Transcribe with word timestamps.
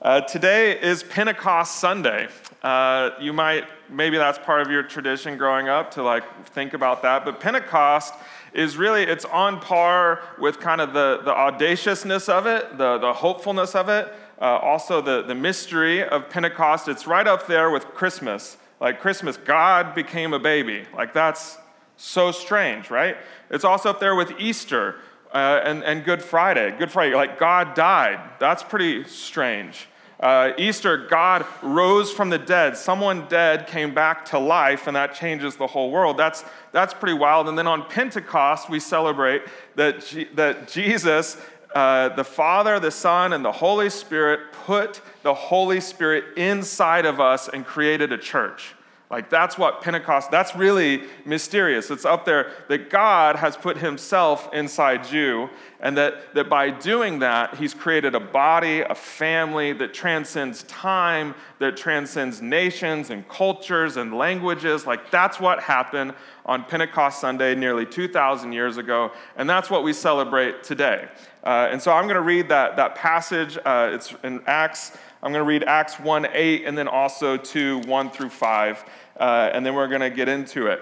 Uh, 0.00 0.20
today 0.20 0.80
is 0.80 1.02
Pentecost 1.02 1.80
Sunday. 1.80 2.28
Uh, 2.62 3.10
you 3.20 3.32
might, 3.32 3.64
maybe 3.90 4.16
that's 4.16 4.38
part 4.38 4.62
of 4.62 4.70
your 4.70 4.84
tradition 4.84 5.36
growing 5.36 5.68
up 5.68 5.90
to 5.90 6.04
like 6.04 6.22
think 6.50 6.72
about 6.72 7.02
that, 7.02 7.24
but 7.24 7.40
Pentecost 7.40 8.14
is 8.54 8.76
really, 8.76 9.02
it's 9.02 9.24
on 9.24 9.60
par 9.60 10.22
with 10.38 10.60
kind 10.60 10.80
of 10.80 10.92
the, 10.92 11.20
the 11.24 11.32
audaciousness 11.32 12.28
of 12.28 12.46
it, 12.46 12.78
the, 12.78 12.98
the 12.98 13.12
hopefulness 13.12 13.74
of 13.74 13.88
it, 13.88 14.14
uh, 14.40 14.44
also 14.44 15.00
the, 15.00 15.22
the 15.22 15.34
mystery 15.34 16.04
of 16.04 16.30
Pentecost. 16.30 16.86
It's 16.86 17.08
right 17.08 17.26
up 17.26 17.48
there 17.48 17.72
with 17.72 17.86
Christmas. 17.86 18.56
Like 18.80 19.00
Christmas, 19.00 19.36
God 19.36 19.96
became 19.96 20.32
a 20.32 20.38
baby. 20.38 20.84
Like 20.94 21.12
that's 21.12 21.58
so 21.96 22.30
strange, 22.30 22.88
right? 22.88 23.16
It's 23.50 23.64
also 23.64 23.90
up 23.90 23.98
there 23.98 24.14
with 24.14 24.30
Easter 24.38 25.00
uh, 25.32 25.60
and, 25.64 25.84
and 25.84 26.04
Good 26.04 26.22
Friday. 26.22 26.74
Good 26.78 26.90
Friday, 26.90 27.14
like 27.14 27.38
God 27.38 27.74
died. 27.74 28.20
That's 28.38 28.62
pretty 28.62 29.04
strange. 29.04 29.88
Uh, 30.20 30.52
Easter, 30.58 30.96
God 30.96 31.46
rose 31.62 32.10
from 32.10 32.28
the 32.28 32.38
dead. 32.38 32.76
Someone 32.76 33.28
dead 33.28 33.68
came 33.68 33.94
back 33.94 34.24
to 34.26 34.38
life, 34.38 34.88
and 34.88 34.96
that 34.96 35.14
changes 35.14 35.54
the 35.54 35.66
whole 35.66 35.92
world. 35.92 36.16
That's, 36.16 36.44
that's 36.72 36.92
pretty 36.92 37.16
wild. 37.16 37.48
And 37.48 37.56
then 37.56 37.68
on 37.68 37.88
Pentecost, 37.88 38.68
we 38.68 38.80
celebrate 38.80 39.42
that, 39.76 40.04
G- 40.04 40.26
that 40.34 40.66
Jesus, 40.66 41.40
uh, 41.72 42.08
the 42.08 42.24
Father, 42.24 42.80
the 42.80 42.90
Son, 42.90 43.32
and 43.32 43.44
the 43.44 43.52
Holy 43.52 43.90
Spirit 43.90 44.52
put 44.52 45.00
the 45.22 45.34
Holy 45.34 45.80
Spirit 45.80 46.36
inside 46.36 47.06
of 47.06 47.20
us 47.20 47.48
and 47.48 47.64
created 47.64 48.10
a 48.10 48.18
church. 48.18 48.74
Like, 49.10 49.30
that's 49.30 49.56
what 49.56 49.80
Pentecost, 49.80 50.30
that's 50.30 50.54
really 50.54 51.04
mysterious. 51.24 51.90
It's 51.90 52.04
up 52.04 52.26
there 52.26 52.52
that 52.68 52.90
God 52.90 53.36
has 53.36 53.56
put 53.56 53.78
himself 53.78 54.52
inside 54.52 55.10
you, 55.10 55.48
and 55.80 55.96
that, 55.96 56.34
that 56.34 56.50
by 56.50 56.68
doing 56.68 57.20
that, 57.20 57.54
he's 57.56 57.72
created 57.72 58.14
a 58.14 58.20
body, 58.20 58.80
a 58.80 58.94
family 58.94 59.72
that 59.72 59.94
transcends 59.94 60.62
time, 60.64 61.34
that 61.58 61.74
transcends 61.74 62.42
nations 62.42 63.08
and 63.08 63.26
cultures 63.30 63.96
and 63.96 64.12
languages. 64.12 64.86
Like, 64.86 65.10
that's 65.10 65.40
what 65.40 65.62
happened 65.62 66.12
on 66.44 66.64
Pentecost 66.64 67.18
Sunday 67.18 67.54
nearly 67.54 67.86
2,000 67.86 68.52
years 68.52 68.76
ago, 68.76 69.12
and 69.36 69.48
that's 69.48 69.70
what 69.70 69.84
we 69.84 69.94
celebrate 69.94 70.62
today. 70.62 71.08
Uh, 71.44 71.68
and 71.70 71.80
so 71.80 71.92
I'm 71.92 72.04
going 72.04 72.16
to 72.16 72.20
read 72.20 72.50
that, 72.50 72.76
that 72.76 72.94
passage. 72.94 73.56
Uh, 73.64 73.90
it's 73.94 74.14
in 74.22 74.42
Acts 74.46 74.98
I'm 75.22 75.32
going 75.32 75.44
to 75.44 75.48
read 75.48 75.64
Acts 75.64 75.98
1 75.98 76.28
8 76.32 76.64
and 76.64 76.78
then 76.78 76.86
also 76.86 77.36
2 77.36 77.80
1 77.80 78.10
through 78.10 78.28
5, 78.28 78.84
uh, 79.18 79.50
and 79.52 79.66
then 79.66 79.74
we're 79.74 79.88
going 79.88 80.00
to 80.00 80.10
get 80.10 80.28
into 80.28 80.68
it. 80.68 80.80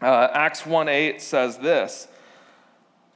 Uh, 0.00 0.28
Acts 0.32 0.64
1 0.64 0.88
8 0.88 1.20
says 1.20 1.58
this. 1.58 2.08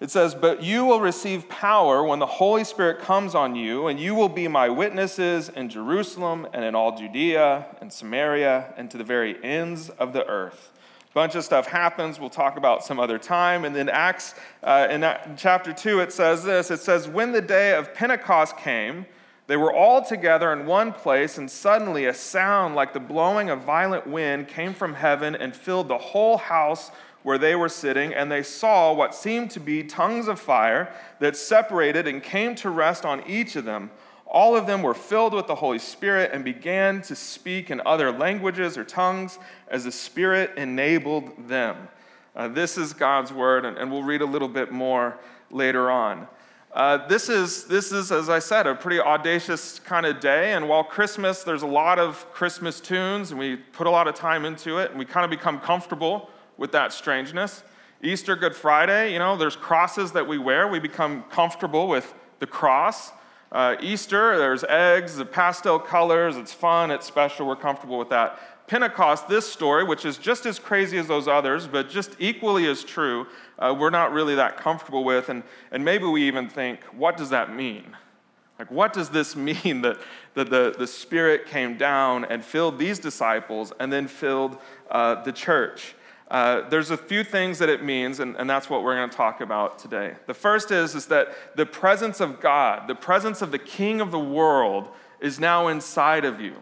It 0.01 0.11
says, 0.11 0.35
But 0.35 0.63
you 0.63 0.85
will 0.85 1.01
receive 1.01 1.49
power 1.49 2.05
when 2.05 2.19
the 2.19 2.27
Holy 2.27 2.63
Spirit 2.63 3.01
comes 3.01 3.35
on 3.35 3.57
you, 3.57 3.89
and 3.89 3.99
you 3.99 4.15
will 4.15 4.29
be 4.29 4.47
my 4.47 4.69
witnesses 4.69 5.49
in 5.49 5.69
Jerusalem 5.69 6.47
and 6.53 6.65
in 6.65 6.75
all 6.75 6.97
Judea 6.97 7.67
and 7.81 7.93
Samaria 7.93 8.75
and 8.77 8.91
to 8.91 8.99
the 8.99 9.05
very 9.05 9.43
ends 9.43 9.89
of 9.91 10.13
the 10.13 10.27
earth. 10.27 10.73
Bunch 11.15 11.35
of 11.35 11.45
stuff 11.45 11.67
happens. 11.67 12.21
We'll 12.21 12.31
talk 12.31 12.57
about 12.57 12.85
some 12.85 13.01
other 13.01 13.19
time. 13.19 13.65
And 13.65 13.75
then 13.75 13.89
acts 13.89 14.35
uh, 14.63 14.87
in 14.91 15.01
chapter 15.37 15.73
2 15.73 16.01
it 16.01 16.13
says 16.13 16.45
this. 16.45 16.71
It 16.71 16.81
says 16.81 17.09
when 17.09 17.33
the 17.33 17.41
day 17.41 17.75
of 17.75 17.93
pentecost 17.93 18.57
came 18.59 19.07
they 19.49 19.57
were 19.57 19.73
all 19.73 20.03
together 20.03 20.53
in 20.53 20.67
one 20.67 20.93
place, 20.93 21.39
and 21.39 21.51
suddenly 21.51 22.05
a 22.05 22.13
sound 22.13 22.75
like 22.75 22.93
the 22.93 23.01
blowing 23.01 23.49
of 23.49 23.63
violent 23.63 24.07
wind 24.07 24.47
came 24.47 24.75
from 24.75 24.93
heaven 24.93 25.35
and 25.35 25.57
filled 25.57 25.89
the 25.89 25.97
whole 25.97 26.37
house 26.37 26.91
where 27.23 27.39
they 27.39 27.55
were 27.55 27.71
sitting, 27.71 28.13
and 28.13 28.31
they 28.31 28.43
saw 28.43 28.93
what 28.93 29.15
seemed 29.15 29.51
to 29.53 29.59
be 29.59 29.83
tongues 29.83 30.29
of 30.29 30.39
fire 30.39 30.93
that 31.19 31.35
separated 31.35 32.07
and 32.07 32.23
came 32.23 32.55
to 32.57 32.69
rest 32.69 33.07
on 33.07 33.27
each 33.27 33.57
of 33.57 33.65
them. 33.65 33.91
All 34.27 34.55
of 34.55 34.67
them 34.67 34.83
were 34.83 34.93
filled 34.93 35.33
with 35.33 35.47
the 35.47 35.55
Holy 35.55 35.79
Spirit 35.79 36.31
and 36.35 36.45
began 36.45 37.01
to 37.03 37.17
speak 37.17 37.71
in 37.71 37.81
other 37.87 38.13
languages 38.13 38.77
or 38.77 38.85
tongues 38.85 39.39
as 39.69 39.85
the 39.85 39.93
Spirit 39.93 40.53
enabled 40.59 41.49
them. 41.49 41.89
Uh, 42.37 42.49
this 42.49 42.77
is 42.77 42.93
God's 42.93 43.33
word, 43.33 43.65
and, 43.65 43.79
and 43.79 43.91
we'll 43.91 44.03
read 44.03 44.21
a 44.21 44.27
little 44.27 44.47
bit 44.47 44.71
more 44.71 45.19
later 45.51 45.91
on. 45.91 46.29
Uh, 46.73 47.07
this, 47.07 47.29
is, 47.29 47.65
this 47.65 47.93
is, 47.93 48.13
as 48.13 48.29
I 48.29 48.39
said, 48.39 48.67
a 48.67 48.75
pretty 48.75 49.01
audacious 49.01 49.79
kind 49.81 50.05
of 50.05 50.21
day. 50.21 50.53
And 50.53 50.69
while 50.69 50.85
Christmas, 50.85 51.43
there's 51.43 51.63
a 51.63 51.67
lot 51.67 51.99
of 51.99 52.31
Christmas 52.33 52.79
tunes, 52.81 53.31
and 53.31 53.41
we 53.41 53.57
put 53.57 53.87
a 53.87 53.91
lot 53.91 54.07
of 54.07 54.15
time 54.15 54.45
into 54.45 54.79
it, 54.79 54.91
and 54.91 54.99
we 54.99 55.05
kind 55.05 55.25
of 55.25 55.31
become 55.31 55.61
comfortable 55.61 56.31
with 56.59 56.73
that 56.73 56.93
strangeness. 56.93 57.63
Easter, 58.03 58.37
Good 58.37 58.55
Friday, 58.55 59.13
you 59.13 59.19
know, 59.19 59.37
there's 59.37 59.57
crosses 59.57 60.13
that 60.13 60.29
we 60.29 60.39
wear. 60.39 60.69
We 60.69 60.79
become 60.79 61.25
comfortable 61.31 61.89
with 61.89 62.15
the 62.39 62.47
cross. 62.47 63.13
Uh, 63.51 63.77
Easter, 63.81 64.37
there's 64.37 64.63
eggs, 64.65 65.17
the 65.17 65.25
pastel 65.25 65.79
colors, 65.79 66.37
it's 66.37 66.53
fun, 66.53 66.91
it's 66.91 67.07
special, 67.07 67.47
we're 67.47 67.57
comfortable 67.57 67.99
with 67.99 68.11
that. 68.11 68.39
Pentecost, 68.69 69.29
this 69.29 69.51
story, 69.51 69.83
which 69.83 70.05
is 70.05 70.19
just 70.19 70.45
as 70.45 70.59
crazy 70.59 70.99
as 70.99 71.09
those 71.09 71.27
others, 71.27 71.67
but 71.67 71.89
just 71.89 72.15
equally 72.19 72.67
as 72.67 72.85
true, 72.85 73.27
uh, 73.59 73.75
we're 73.77 73.91
not 73.91 74.13
really 74.13 74.35
that 74.35 74.59
comfortable 74.59 75.05
with. 75.05 75.31
And, 75.31 75.43
and 75.73 75.85
maybe 75.85 76.05
we 76.05 76.29
even 76.29 76.49
think, 76.49 76.85
what 76.85 77.17
does 77.17 77.31
that 77.31 77.55
mean? 77.55 77.97
Like, 78.59 78.71
what 78.71 78.93
does 78.93 79.09
this 79.09 79.35
mean 79.65 79.81
that, 79.83 79.99
that 80.35 80.51
the, 80.51 80.75
the 80.79 80.87
Spirit 80.87 81.47
came 81.47 81.79
down 81.79 82.27
and 82.27 82.45
filled 82.45 82.79
these 82.79 82.99
disciples 82.99 83.73
and 83.81 83.91
then 83.93 84.07
filled 84.07 84.59
uh, 84.91 85.23
the 85.23 85.33
church? 85.33 85.95
Uh, 86.31 86.69
there's 86.69 86.91
a 86.91 86.97
few 86.97 87.25
things 87.25 87.59
that 87.59 87.71
it 87.71 87.83
means, 87.83 88.21
and, 88.21 88.37
and 88.37 88.51
that's 88.51 88.69
what 88.69 88.83
we're 88.83 88.95
going 88.95 89.09
to 89.09 89.17
talk 89.17 89.41
about 89.41 89.79
today. 89.79 90.15
The 90.27 90.35
first 90.35 90.71
is, 90.71 90.95
is 90.95 91.07
that 91.07 91.57
the 91.57 91.65
presence 91.65 92.21
of 92.21 92.39
God, 92.39 92.87
the 92.87 92.95
presence 92.95 93.41
of 93.41 93.51
the 93.51 93.59
King 93.59 94.03
of 94.03 94.11
the 94.11 94.19
world, 94.19 94.89
is 95.21 95.41
now 95.41 95.69
inside 95.69 96.27
of 96.27 96.39
you. 96.39 96.55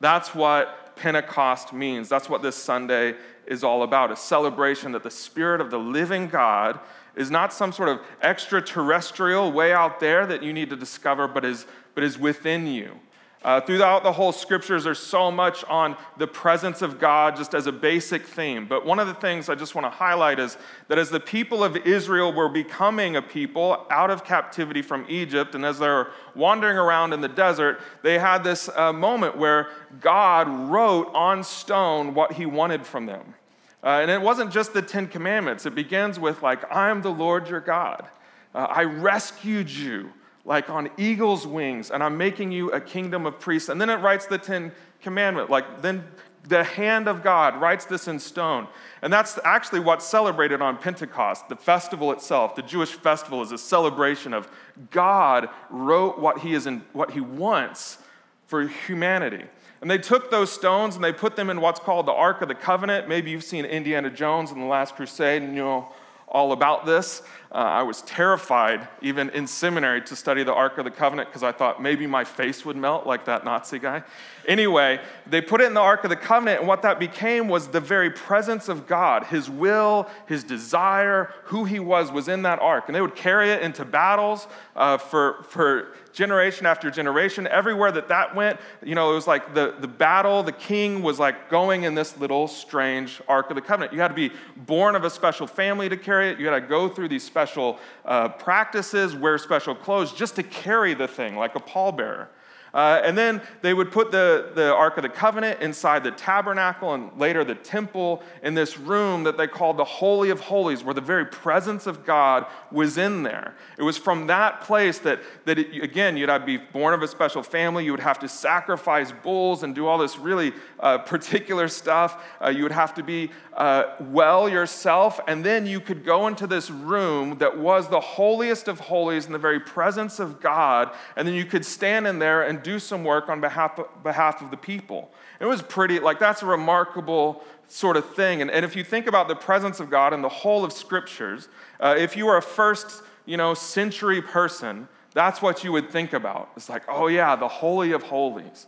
That's 0.00 0.34
what 0.34 0.81
Pentecost 1.02 1.72
means. 1.72 2.08
That's 2.08 2.28
what 2.28 2.42
this 2.42 2.54
Sunday 2.54 3.16
is 3.44 3.64
all 3.64 3.82
about 3.82 4.12
a 4.12 4.16
celebration 4.16 4.92
that 4.92 5.02
the 5.02 5.10
Spirit 5.10 5.60
of 5.60 5.68
the 5.68 5.78
living 5.78 6.28
God 6.28 6.78
is 7.16 7.28
not 7.28 7.52
some 7.52 7.72
sort 7.72 7.88
of 7.88 7.98
extraterrestrial 8.22 9.50
way 9.50 9.72
out 9.72 9.98
there 9.98 10.24
that 10.26 10.44
you 10.44 10.52
need 10.52 10.70
to 10.70 10.76
discover, 10.76 11.26
but 11.26 11.44
is, 11.44 11.66
but 11.96 12.04
is 12.04 12.20
within 12.20 12.68
you. 12.68 13.00
Uh, 13.44 13.60
throughout 13.60 14.04
the 14.04 14.12
whole 14.12 14.30
scriptures, 14.30 14.84
there's 14.84 15.00
so 15.00 15.30
much 15.30 15.64
on 15.64 15.96
the 16.16 16.26
presence 16.26 16.80
of 16.80 17.00
God 17.00 17.34
just 17.34 17.54
as 17.54 17.66
a 17.66 17.72
basic 17.72 18.24
theme. 18.24 18.66
But 18.66 18.86
one 18.86 19.00
of 19.00 19.08
the 19.08 19.14
things 19.14 19.48
I 19.48 19.56
just 19.56 19.74
want 19.74 19.84
to 19.84 19.90
highlight 19.90 20.38
is 20.38 20.56
that 20.86 20.96
as 20.96 21.10
the 21.10 21.18
people 21.18 21.64
of 21.64 21.76
Israel 21.78 22.32
were 22.32 22.48
becoming 22.48 23.16
a 23.16 23.22
people 23.22 23.84
out 23.90 24.10
of 24.10 24.24
captivity 24.24 24.80
from 24.80 25.04
Egypt, 25.08 25.56
and 25.56 25.64
as 25.64 25.80
they're 25.80 26.10
wandering 26.36 26.76
around 26.76 27.12
in 27.12 27.20
the 27.20 27.28
desert, 27.28 27.80
they 28.02 28.18
had 28.18 28.44
this 28.44 28.68
uh, 28.76 28.92
moment 28.92 29.36
where 29.36 29.68
God 30.00 30.48
wrote 30.70 31.12
on 31.12 31.42
stone 31.42 32.14
what 32.14 32.34
he 32.34 32.46
wanted 32.46 32.86
from 32.86 33.06
them. 33.06 33.34
Uh, 33.82 33.98
and 34.00 34.10
it 34.10 34.22
wasn't 34.22 34.52
just 34.52 34.72
the 34.72 34.82
Ten 34.82 35.08
Commandments, 35.08 35.66
it 35.66 35.74
begins 35.74 36.20
with, 36.20 36.42
like, 36.42 36.62
I 36.72 36.90
am 36.90 37.02
the 37.02 37.10
Lord 37.10 37.48
your 37.48 37.58
God. 37.60 38.06
Uh, 38.54 38.66
I 38.70 38.84
rescued 38.84 39.68
you 39.68 40.12
like 40.44 40.70
on 40.70 40.90
eagle's 40.96 41.46
wings, 41.46 41.90
and 41.90 42.02
I'm 42.02 42.16
making 42.16 42.52
you 42.52 42.70
a 42.72 42.80
kingdom 42.80 43.26
of 43.26 43.38
priests. 43.38 43.68
And 43.68 43.80
then 43.80 43.90
it 43.90 43.96
writes 43.96 44.26
the 44.26 44.38
Ten 44.38 44.72
Commandment, 45.00 45.50
like 45.50 45.82
then 45.82 46.04
the 46.48 46.64
hand 46.64 47.06
of 47.08 47.22
God 47.22 47.60
writes 47.60 47.84
this 47.84 48.08
in 48.08 48.18
stone. 48.18 48.66
And 49.00 49.12
that's 49.12 49.38
actually 49.44 49.80
what's 49.80 50.04
celebrated 50.04 50.60
on 50.60 50.76
Pentecost. 50.76 51.48
The 51.48 51.56
festival 51.56 52.12
itself, 52.12 52.56
the 52.56 52.62
Jewish 52.62 52.90
festival, 52.90 53.42
is 53.42 53.52
a 53.52 53.58
celebration 53.58 54.34
of 54.34 54.48
God 54.90 55.48
wrote 55.70 56.18
what 56.18 56.38
he, 56.38 56.54
is 56.54 56.66
in, 56.66 56.82
what 56.92 57.12
he 57.12 57.20
wants 57.20 57.98
for 58.46 58.66
humanity. 58.66 59.44
And 59.80 59.90
they 59.90 59.98
took 59.98 60.30
those 60.30 60.52
stones 60.52 60.94
and 60.94 61.04
they 61.04 61.12
put 61.12 61.36
them 61.36 61.50
in 61.50 61.60
what's 61.60 61.80
called 61.80 62.06
the 62.06 62.12
Ark 62.12 62.42
of 62.42 62.48
the 62.48 62.54
Covenant. 62.54 63.08
Maybe 63.08 63.30
you've 63.30 63.44
seen 63.44 63.64
Indiana 63.64 64.10
Jones 64.10 64.50
in 64.50 64.60
the 64.60 64.66
Last 64.66 64.94
Crusade 64.94 65.42
and 65.42 65.54
you 65.54 65.62
know 65.62 65.88
all 66.28 66.52
about 66.52 66.86
this. 66.86 67.22
Uh, 67.52 67.58
I 67.58 67.82
was 67.82 68.00
terrified, 68.02 68.88
even 69.02 69.28
in 69.30 69.46
seminary, 69.46 70.00
to 70.02 70.16
study 70.16 70.42
the 70.42 70.54
Ark 70.54 70.78
of 70.78 70.84
the 70.84 70.90
Covenant 70.90 71.28
because 71.28 71.42
I 71.42 71.52
thought 71.52 71.82
maybe 71.82 72.06
my 72.06 72.24
face 72.24 72.64
would 72.64 72.78
melt 72.78 73.06
like 73.06 73.26
that 73.26 73.44
Nazi 73.44 73.78
guy. 73.78 74.02
Anyway, 74.48 74.98
they 75.26 75.42
put 75.42 75.60
it 75.60 75.66
in 75.66 75.74
the 75.74 75.80
Ark 75.80 76.02
of 76.02 76.08
the 76.08 76.16
Covenant, 76.16 76.60
and 76.60 76.68
what 76.68 76.80
that 76.80 76.98
became 76.98 77.48
was 77.48 77.68
the 77.68 77.80
very 77.80 78.10
presence 78.10 78.70
of 78.70 78.86
God. 78.86 79.24
His 79.24 79.50
will, 79.50 80.08
his 80.26 80.42
desire, 80.44 81.30
who 81.44 81.64
he 81.64 81.78
was, 81.78 82.10
was 82.10 82.26
in 82.26 82.42
that 82.42 82.58
ark. 82.60 82.84
And 82.86 82.94
they 82.94 83.02
would 83.02 83.14
carry 83.14 83.50
it 83.50 83.62
into 83.62 83.84
battles 83.84 84.48
uh, 84.74 84.96
for, 84.96 85.42
for 85.44 85.94
generation 86.12 86.66
after 86.66 86.90
generation. 86.90 87.46
Everywhere 87.46 87.92
that 87.92 88.08
that 88.08 88.34
went, 88.34 88.58
you 88.82 88.94
know, 88.94 89.12
it 89.12 89.14
was 89.14 89.26
like 89.26 89.54
the, 89.54 89.74
the 89.78 89.88
battle, 89.88 90.42
the 90.42 90.52
king 90.52 91.02
was 91.02 91.18
like 91.18 91.50
going 91.50 91.84
in 91.84 91.94
this 91.94 92.16
little 92.16 92.48
strange 92.48 93.20
Ark 93.28 93.50
of 93.50 93.56
the 93.56 93.62
Covenant. 93.62 93.92
You 93.92 94.00
had 94.00 94.08
to 94.08 94.14
be 94.14 94.30
born 94.56 94.96
of 94.96 95.04
a 95.04 95.10
special 95.10 95.46
family 95.46 95.88
to 95.88 95.96
carry 95.96 96.30
it, 96.30 96.38
you 96.38 96.46
had 96.46 96.60
to 96.60 96.66
go 96.66 96.88
through 96.88 97.08
these 97.08 97.22
special 97.22 97.41
special 97.42 97.78
uh, 98.04 98.28
practices, 98.28 99.16
wear 99.16 99.36
special 99.36 99.74
clothes 99.74 100.12
just 100.12 100.36
to 100.36 100.44
carry 100.44 100.94
the 100.94 101.08
thing 101.08 101.34
like 101.34 101.56
a 101.56 101.60
pallbearer. 101.60 102.28
Uh, 102.74 103.00
and 103.04 103.16
then 103.18 103.42
they 103.60 103.74
would 103.74 103.92
put 103.92 104.10
the, 104.10 104.50
the 104.54 104.72
Ark 104.72 104.96
of 104.96 105.02
the 105.02 105.08
Covenant 105.08 105.60
inside 105.60 106.02
the 106.02 106.10
tabernacle 106.10 106.94
and 106.94 107.10
later 107.18 107.44
the 107.44 107.54
temple 107.54 108.22
in 108.42 108.54
this 108.54 108.78
room 108.78 109.24
that 109.24 109.36
they 109.36 109.46
called 109.46 109.76
the 109.76 109.84
Holy 109.84 110.30
of 110.30 110.40
Holies, 110.40 110.82
where 110.82 110.94
the 110.94 111.00
very 111.00 111.26
presence 111.26 111.86
of 111.86 112.06
God 112.06 112.46
was 112.70 112.96
in 112.96 113.22
there. 113.22 113.54
It 113.76 113.82
was 113.82 113.98
from 113.98 114.26
that 114.28 114.62
place 114.62 114.98
that, 115.00 115.20
that 115.44 115.58
it, 115.58 115.82
again, 115.82 116.16
you'd 116.16 116.30
have 116.30 116.42
to 116.42 116.46
be 116.46 116.56
born 116.56 116.94
of 116.94 117.02
a 117.02 117.08
special 117.08 117.42
family. 117.42 117.84
You 117.84 117.90
would 117.90 118.00
have 118.00 118.18
to 118.20 118.28
sacrifice 118.28 119.12
bulls 119.12 119.62
and 119.62 119.74
do 119.74 119.86
all 119.86 119.98
this 119.98 120.18
really 120.18 120.52
uh, 120.80 120.98
particular 120.98 121.68
stuff. 121.68 122.24
Uh, 122.42 122.48
you 122.48 122.62
would 122.62 122.72
have 122.72 122.94
to 122.94 123.02
be 123.02 123.30
uh, 123.54 123.96
well 124.00 124.48
yourself. 124.48 125.20
And 125.28 125.44
then 125.44 125.66
you 125.66 125.80
could 125.80 126.04
go 126.04 126.26
into 126.26 126.46
this 126.46 126.70
room 126.70 127.36
that 127.38 127.58
was 127.58 127.88
the 127.88 128.00
holiest 128.00 128.68
of 128.68 128.80
holies 128.80 129.26
in 129.26 129.32
the 129.32 129.38
very 129.38 129.60
presence 129.60 130.18
of 130.18 130.40
God. 130.40 130.94
And 131.16 131.28
then 131.28 131.34
you 131.34 131.44
could 131.44 131.64
stand 131.64 132.06
in 132.06 132.18
there 132.18 132.42
and 132.42 132.61
do 132.62 132.78
some 132.78 133.04
work 133.04 133.28
on 133.28 133.40
behalf 133.40 133.78
of, 133.78 133.86
behalf 134.02 134.42
of 134.42 134.50
the 134.50 134.56
people. 134.56 135.10
It 135.40 135.46
was 135.46 135.62
pretty, 135.62 135.98
like, 135.98 136.18
that's 136.18 136.42
a 136.42 136.46
remarkable 136.46 137.42
sort 137.68 137.96
of 137.96 138.14
thing. 138.14 138.42
And, 138.42 138.50
and 138.50 138.64
if 138.64 138.76
you 138.76 138.84
think 138.84 139.06
about 139.06 139.28
the 139.28 139.34
presence 139.34 139.80
of 139.80 139.90
God 139.90 140.12
in 140.12 140.22
the 140.22 140.28
whole 140.28 140.64
of 140.64 140.72
scriptures, 140.72 141.48
uh, 141.80 141.94
if 141.98 142.16
you 142.16 142.26
were 142.26 142.36
a 142.36 142.42
first, 142.42 143.02
you 143.26 143.36
know, 143.36 143.54
century 143.54 144.20
person, 144.20 144.88
that's 145.14 145.42
what 145.42 145.64
you 145.64 145.72
would 145.72 145.90
think 145.90 146.12
about. 146.12 146.50
It's 146.56 146.68
like, 146.68 146.82
oh 146.88 147.06
yeah, 147.06 147.36
the 147.36 147.48
Holy 147.48 147.92
of 147.92 148.02
Holies. 148.02 148.66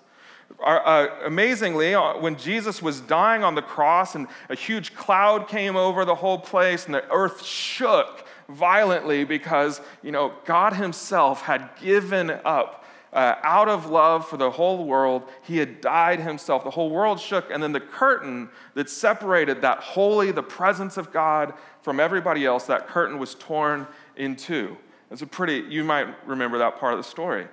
Uh, 0.65 1.09
amazingly, 1.25 1.95
uh, 1.95 2.17
when 2.19 2.37
Jesus 2.37 2.81
was 2.81 3.01
dying 3.01 3.43
on 3.43 3.55
the 3.55 3.63
cross 3.63 4.15
and 4.15 4.29
a 4.49 4.55
huge 4.55 4.95
cloud 4.95 5.49
came 5.49 5.75
over 5.75 6.05
the 6.05 6.15
whole 6.15 6.39
place 6.39 6.87
and 6.87 6.95
the 6.95 7.05
earth 7.11 7.45
shook 7.45 8.25
violently 8.49 9.25
because, 9.25 9.81
you 10.03 10.13
know, 10.13 10.33
God 10.45 10.75
Himself 10.75 11.43
had 11.43 11.71
given 11.81 12.31
up 12.45 12.84
uh, 13.15 13.37
out 13.43 13.69
of 13.69 13.87
love 13.87 14.29
for 14.29 14.37
the 14.37 14.51
whole 14.51 14.85
world, 14.85 15.23
he 15.43 15.57
had 15.57 15.81
died 15.81 16.19
himself. 16.19 16.65
The 16.65 16.71
whole 16.71 16.91
world 16.91 17.21
shook, 17.21 17.51
and 17.51 17.63
then 17.63 17.73
the 17.73 17.81
curtain 17.81 18.49
that 18.75 18.91
separated 18.91 19.63
that 19.63 19.79
holy, 19.79 20.33
the 20.33 20.43
presence 20.43 20.97
of 20.97 21.13
God, 21.13 21.55
from 21.81 22.01
everybody 22.01 22.45
else, 22.45 22.67
that 22.67 22.89
curtain 22.89 23.19
was 23.19 23.37
torn 23.37 23.87
in 24.17 24.35
two. 24.35 24.77
It's 25.11 25.23
a 25.23 25.27
pretty, 25.27 25.65
you 25.73 25.85
might 25.85 26.09
remember 26.27 26.59
that 26.59 26.81
part 26.81 26.95
of 26.95 26.99
the 26.99 27.05
story. 27.05 27.47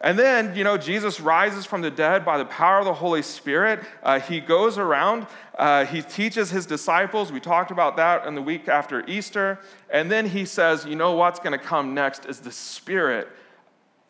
And 0.00 0.18
then, 0.18 0.56
you 0.56 0.64
know, 0.64 0.76
Jesus 0.76 1.20
rises 1.20 1.64
from 1.64 1.80
the 1.80 1.90
dead 1.90 2.24
by 2.24 2.36
the 2.36 2.44
power 2.44 2.80
of 2.80 2.84
the 2.84 2.94
Holy 2.94 3.22
Spirit. 3.22 3.84
Uh, 4.02 4.18
he 4.18 4.40
goes 4.40 4.76
around, 4.76 5.28
uh, 5.56 5.84
he 5.84 6.02
teaches 6.02 6.50
his 6.50 6.66
disciples. 6.66 7.30
We 7.30 7.38
talked 7.38 7.70
about 7.70 7.96
that 7.98 8.26
in 8.26 8.34
the 8.34 8.42
week 8.42 8.68
after 8.68 9.08
Easter. 9.08 9.60
And 9.90 10.10
then 10.10 10.26
he 10.26 10.44
says, 10.44 10.84
you 10.84 10.96
know 10.96 11.12
what's 11.12 11.38
going 11.38 11.56
to 11.56 11.64
come 11.64 11.94
next 11.94 12.24
is 12.24 12.40
the 12.40 12.50
Spirit 12.50 13.28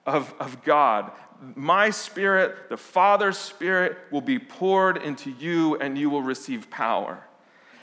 of, 0.07 0.35
of 0.41 0.63
God. 0.65 1.13
My 1.55 1.91
spirit, 1.91 2.69
the 2.69 2.77
Father's 2.77 3.39
spirit, 3.39 3.99
will 4.11 4.21
be 4.21 4.39
poured 4.39 4.97
into 4.99 5.31
you 5.31 5.77
and 5.77 5.99
you 5.99 6.09
will 6.09 6.23
receive 6.23 6.71
power. 6.71 7.25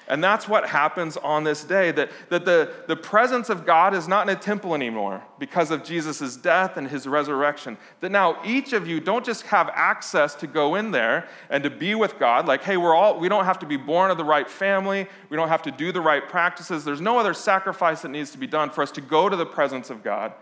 And 0.10 0.24
that's 0.24 0.48
what 0.48 0.68
happens 0.68 1.18
on 1.18 1.44
this 1.44 1.64
day 1.64 1.92
that, 1.92 2.10
that 2.30 2.44
the, 2.44 2.74
the 2.88 2.96
presence 2.96 3.48
of 3.50 3.64
God 3.64 3.94
is 3.94 4.08
not 4.08 4.28
in 4.28 4.36
a 4.36 4.40
temple 4.40 4.74
anymore 4.74 5.24
because 5.38 5.70
of 5.70 5.84
Jesus' 5.84 6.36
death 6.36 6.78
and 6.78 6.88
his 6.88 7.08
resurrection. 7.08 7.78
That 8.00 8.10
now 8.10 8.42
each 8.44 8.74
of 8.74 8.88
you 8.88 9.00
don't 9.00 9.24
just 9.24 9.44
have 9.44 9.70
access 9.72 10.34
to 10.36 10.48
go 10.48 10.74
in 10.74 10.90
there 10.90 11.30
and 11.52 11.64
to 11.64 11.70
be 11.70 11.94
with 11.94 12.18
God, 12.18 12.48
like, 12.48 12.64
hey, 12.64 12.76
we're 12.76 12.96
all, 12.96 13.20
we 13.20 13.30
don't 13.30 13.46
have 13.46 13.60
to 13.60 13.68
be 13.68 13.78
born 13.78 14.10
of 14.10 14.18
the 14.18 14.26
right 14.26 14.50
family, 14.50 15.06
we 15.30 15.38
don't 15.38 15.50
have 15.50 15.62
to 15.64 15.72
do 15.72 15.92
the 15.92 16.02
right 16.02 16.28
practices. 16.28 16.84
There's 16.84 17.02
no 17.02 17.20
other 17.20 17.36
sacrifice 17.36 18.02
that 18.02 18.10
needs 18.10 18.32
to 18.32 18.40
be 18.40 18.48
done 18.48 18.72
for 18.72 18.82
us 18.82 18.92
to 18.94 19.02
go 19.02 19.30
to 19.30 19.36
the 19.36 19.46
presence 19.46 19.92
of 19.92 20.04
God. 20.04 20.34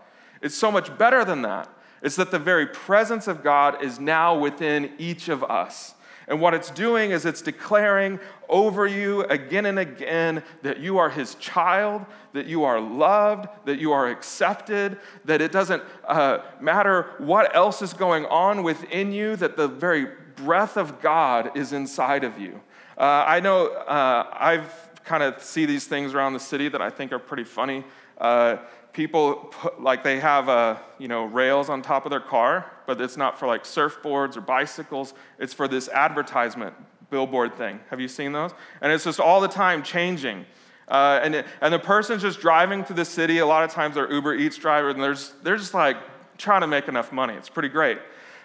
It's 0.42 0.54
so 0.54 0.70
much 0.70 0.96
better 0.98 1.24
than 1.24 1.42
that. 1.42 1.68
It's 2.02 2.16
that 2.16 2.30
the 2.30 2.38
very 2.38 2.66
presence 2.66 3.26
of 3.26 3.42
God 3.42 3.82
is 3.82 3.98
now 3.98 4.38
within 4.38 4.92
each 4.98 5.28
of 5.28 5.42
us. 5.42 5.94
And 6.28 6.42
what 6.42 6.52
it's 6.52 6.70
doing 6.70 7.10
is 7.10 7.24
it's 7.24 7.40
declaring 7.40 8.20
over 8.50 8.86
you 8.86 9.22
again 9.24 9.64
and 9.64 9.78
again 9.78 10.42
that 10.62 10.78
you 10.78 10.98
are 10.98 11.08
His 11.08 11.34
child, 11.36 12.04
that 12.34 12.46
you 12.46 12.64
are 12.64 12.80
loved, 12.80 13.48
that 13.64 13.78
you 13.78 13.92
are 13.92 14.08
accepted, 14.08 14.98
that 15.24 15.40
it 15.40 15.52
doesn't 15.52 15.82
uh, 16.06 16.40
matter 16.60 17.06
what 17.16 17.56
else 17.56 17.80
is 17.80 17.94
going 17.94 18.26
on 18.26 18.62
within 18.62 19.10
you, 19.10 19.36
that 19.36 19.56
the 19.56 19.68
very 19.68 20.06
breath 20.36 20.76
of 20.76 21.00
God 21.00 21.56
is 21.56 21.72
inside 21.72 22.24
of 22.24 22.38
you. 22.38 22.60
Uh, 22.98 23.24
I 23.26 23.40
know 23.40 23.68
uh, 23.68 24.28
I've 24.32 25.04
kind 25.04 25.22
of 25.22 25.42
see 25.42 25.64
these 25.64 25.86
things 25.86 26.12
around 26.12 26.34
the 26.34 26.40
city 26.40 26.68
that 26.68 26.82
I 26.82 26.90
think 26.90 27.12
are 27.12 27.18
pretty 27.18 27.44
funny. 27.44 27.84
Uh, 28.18 28.58
people 28.98 29.36
put, 29.52 29.80
like 29.80 30.02
they 30.02 30.18
have 30.18 30.48
uh, 30.48 30.76
you 30.98 31.06
know 31.06 31.24
rails 31.24 31.68
on 31.70 31.82
top 31.82 32.04
of 32.04 32.10
their 32.10 32.20
car 32.20 32.66
but 32.88 32.98
it's 33.02 33.18
not 33.18 33.38
for 33.38 33.46
like 33.46 33.64
surfboards 33.64 34.34
or 34.38 34.40
bicycles. 34.40 35.12
It's 35.38 35.52
for 35.52 35.68
this 35.68 35.90
advertisement 35.90 36.74
billboard 37.10 37.54
thing. 37.58 37.80
Have 37.90 38.00
you 38.00 38.08
seen 38.08 38.32
those? 38.32 38.52
And 38.80 38.90
it's 38.90 39.04
just 39.04 39.20
all 39.20 39.42
the 39.42 39.48
time 39.48 39.82
changing. 39.82 40.46
Uh, 40.88 41.20
and, 41.22 41.34
it, 41.34 41.46
and 41.60 41.72
the 41.72 41.78
person's 41.78 42.22
just 42.22 42.40
driving 42.40 42.82
through 42.82 42.96
the 42.96 43.04
city. 43.04 43.38
A 43.38 43.46
lot 43.46 43.62
of 43.62 43.70
times 43.70 43.94
they're 43.94 44.10
uber 44.10 44.34
eats 44.34 44.56
drivers 44.56 44.94
and 44.94 45.02
there's, 45.02 45.34
they're 45.42 45.58
just 45.58 45.74
like 45.74 45.98
trying 46.38 46.62
to 46.62 46.66
make 46.66 46.88
enough 46.88 47.12
money. 47.12 47.34
It's 47.34 47.50
pretty 47.50 47.68
great. 47.68 47.98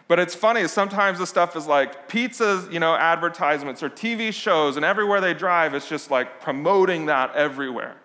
But 0.09 0.19
it's 0.19 0.35
funny 0.35 0.67
sometimes 0.67 1.19
the 1.19 1.25
stuff 1.25 1.55
is 1.55 1.65
like 1.65 2.09
pizzas 2.09 2.69
you 2.69 2.81
know 2.81 2.93
advertisements 2.93 3.81
or 3.81 3.89
tv 3.89 4.33
shows 4.33 4.75
and 4.75 4.83
everywhere 4.83 5.21
they 5.21 5.33
drive 5.33 5.73
it's 5.73 5.87
just 5.87 6.11
like 6.11 6.41
promoting 6.41 7.05
that 7.05 7.33
everywhere 7.33 7.95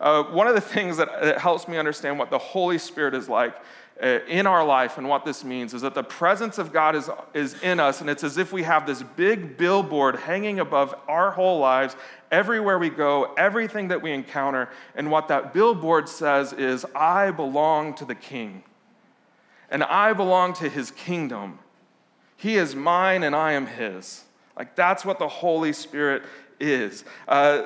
uh, 0.00 0.24
one 0.24 0.46
of 0.46 0.54
the 0.54 0.60
things 0.60 0.98
that, 0.98 1.08
that, 1.22 1.38
helps 1.38 1.68
me 1.68 1.78
understand 1.78 2.18
what 2.18 2.30
the 2.30 2.38
Holy 2.38 2.78
Spirit 2.78 3.14
is 3.14 3.28
like 3.28 3.56
uh, 4.02 4.18
in 4.28 4.46
our 4.46 4.64
life 4.64 4.98
and 4.98 5.08
what 5.08 5.24
this 5.24 5.42
means 5.42 5.72
is 5.72 5.80
that 5.82 5.94
the 5.94 6.02
presence 6.04 6.58
of 6.58 6.72
God 6.72 6.94
is, 6.94 7.08
is 7.32 7.60
in 7.62 7.80
us, 7.80 8.02
and 8.02 8.10
it's 8.10 8.22
as 8.22 8.36
if 8.36 8.52
we 8.52 8.62
have 8.62 8.86
this 8.86 9.02
big 9.02 9.56
billboard 9.56 10.16
hanging 10.16 10.60
above 10.60 10.94
our 11.08 11.30
whole 11.30 11.58
lives 11.58 11.96
everywhere 12.30 12.78
we 12.78 12.90
go, 12.90 13.32
everything 13.38 13.88
that 13.88 14.02
we 14.02 14.12
encounter. 14.12 14.68
And 14.94 15.10
what 15.10 15.28
that 15.28 15.54
billboard 15.54 16.08
says 16.08 16.52
is, 16.52 16.84
I 16.94 17.30
belong 17.30 17.94
to 17.94 18.04
the 18.04 18.14
King, 18.14 18.64
and 19.70 19.82
I 19.82 20.12
belong 20.12 20.52
to 20.54 20.68
his 20.68 20.90
kingdom. 20.90 21.58
He 22.36 22.56
is 22.56 22.74
mine, 22.74 23.22
and 23.22 23.34
I 23.34 23.52
am 23.52 23.66
his. 23.66 24.24
Like 24.58 24.76
that's 24.76 25.04
what 25.04 25.18
the 25.18 25.28
Holy 25.28 25.72
Spirit 25.72 26.22
is. 26.60 27.04
Uh, 27.28 27.62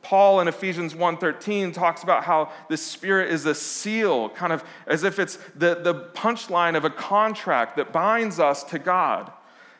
Paul 0.00 0.40
in 0.40 0.48
Ephesians 0.48 0.94
1:13 0.94 1.72
talks 1.72 2.02
about 2.02 2.24
how 2.24 2.50
the 2.68 2.76
Spirit 2.76 3.30
is 3.30 3.44
a 3.46 3.54
seal, 3.54 4.30
kind 4.30 4.52
of 4.52 4.64
as 4.86 5.04
if 5.04 5.18
it's 5.18 5.36
the, 5.54 5.74
the 5.74 5.94
punchline 6.14 6.76
of 6.76 6.84
a 6.84 6.90
contract 6.90 7.76
that 7.76 7.92
binds 7.92 8.40
us 8.40 8.64
to 8.64 8.78
God. 8.78 9.30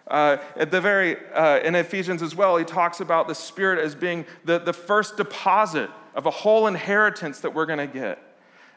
Uh, 0.08 0.36
at 0.56 0.70
the 0.70 0.80
very 0.80 1.16
uh, 1.32 1.60
in 1.60 1.74
Ephesians 1.74 2.22
as 2.22 2.34
well, 2.34 2.56
he 2.56 2.64
talks 2.64 3.00
about 3.00 3.28
the 3.28 3.34
Spirit 3.34 3.78
as 3.78 3.94
being 3.94 4.26
the, 4.44 4.58
the 4.58 4.72
first 4.72 5.16
deposit 5.16 5.88
of 6.14 6.26
a 6.26 6.30
whole 6.30 6.66
inheritance 6.66 7.40
that 7.40 7.54
we're 7.54 7.66
going 7.66 7.78
to 7.78 7.86
get. 7.86 8.18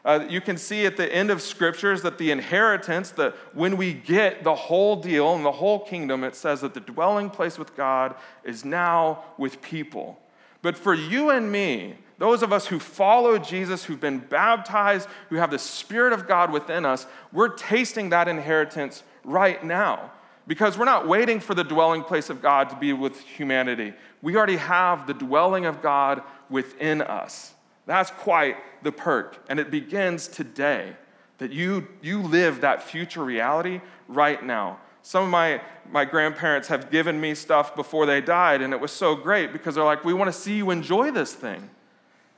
Uh, 0.04 0.24
you 0.30 0.40
can 0.40 0.56
see 0.56 0.86
at 0.86 0.96
the 0.96 1.12
end 1.12 1.30
of 1.30 1.42
scriptures 1.42 2.00
that 2.02 2.16
the 2.16 2.30
inheritance, 2.30 3.10
that 3.10 3.34
when 3.54 3.76
we 3.76 3.92
get 3.92 4.44
the 4.44 4.54
whole 4.54 4.94
deal 4.94 5.34
and 5.34 5.44
the 5.44 5.50
whole 5.50 5.84
kingdom, 5.84 6.22
it 6.22 6.36
says 6.36 6.60
that 6.60 6.74
the 6.74 6.80
dwelling 6.80 7.28
place 7.28 7.58
with 7.58 7.74
God 7.76 8.14
is 8.44 8.64
now 8.64 9.24
with 9.36 9.60
people. 9.60 10.20
But 10.66 10.76
for 10.76 10.94
you 10.94 11.30
and 11.30 11.52
me, 11.52 11.94
those 12.18 12.42
of 12.42 12.52
us 12.52 12.66
who 12.66 12.80
follow 12.80 13.38
Jesus, 13.38 13.84
who've 13.84 14.00
been 14.00 14.18
baptized, 14.18 15.08
who 15.28 15.36
have 15.36 15.52
the 15.52 15.60
Spirit 15.60 16.12
of 16.12 16.26
God 16.26 16.50
within 16.50 16.84
us, 16.84 17.06
we're 17.32 17.50
tasting 17.50 18.10
that 18.10 18.26
inheritance 18.26 19.04
right 19.22 19.62
now 19.62 20.10
because 20.48 20.76
we're 20.76 20.84
not 20.84 21.06
waiting 21.06 21.38
for 21.38 21.54
the 21.54 21.62
dwelling 21.62 22.02
place 22.02 22.30
of 22.30 22.42
God 22.42 22.68
to 22.70 22.76
be 22.78 22.92
with 22.92 23.20
humanity. 23.20 23.94
We 24.22 24.34
already 24.34 24.56
have 24.56 25.06
the 25.06 25.14
dwelling 25.14 25.66
of 25.66 25.82
God 25.82 26.20
within 26.50 27.00
us. 27.00 27.54
That's 27.86 28.10
quite 28.10 28.56
the 28.82 28.90
perk. 28.90 29.44
And 29.48 29.60
it 29.60 29.70
begins 29.70 30.26
today 30.26 30.96
that 31.38 31.52
you, 31.52 31.86
you 32.02 32.22
live 32.22 32.62
that 32.62 32.82
future 32.82 33.22
reality 33.22 33.82
right 34.08 34.44
now. 34.44 34.80
Some 35.06 35.22
of 35.22 35.30
my, 35.30 35.60
my 35.88 36.04
grandparents 36.04 36.66
have 36.66 36.90
given 36.90 37.20
me 37.20 37.36
stuff 37.36 37.76
before 37.76 38.06
they 38.06 38.20
died, 38.20 38.60
and 38.60 38.72
it 38.72 38.80
was 38.80 38.90
so 38.90 39.14
great 39.14 39.52
because 39.52 39.76
they're 39.76 39.84
like, 39.84 40.04
we 40.04 40.12
want 40.12 40.26
to 40.26 40.36
see 40.36 40.56
you 40.56 40.72
enjoy 40.72 41.12
this 41.12 41.32
thing. 41.32 41.70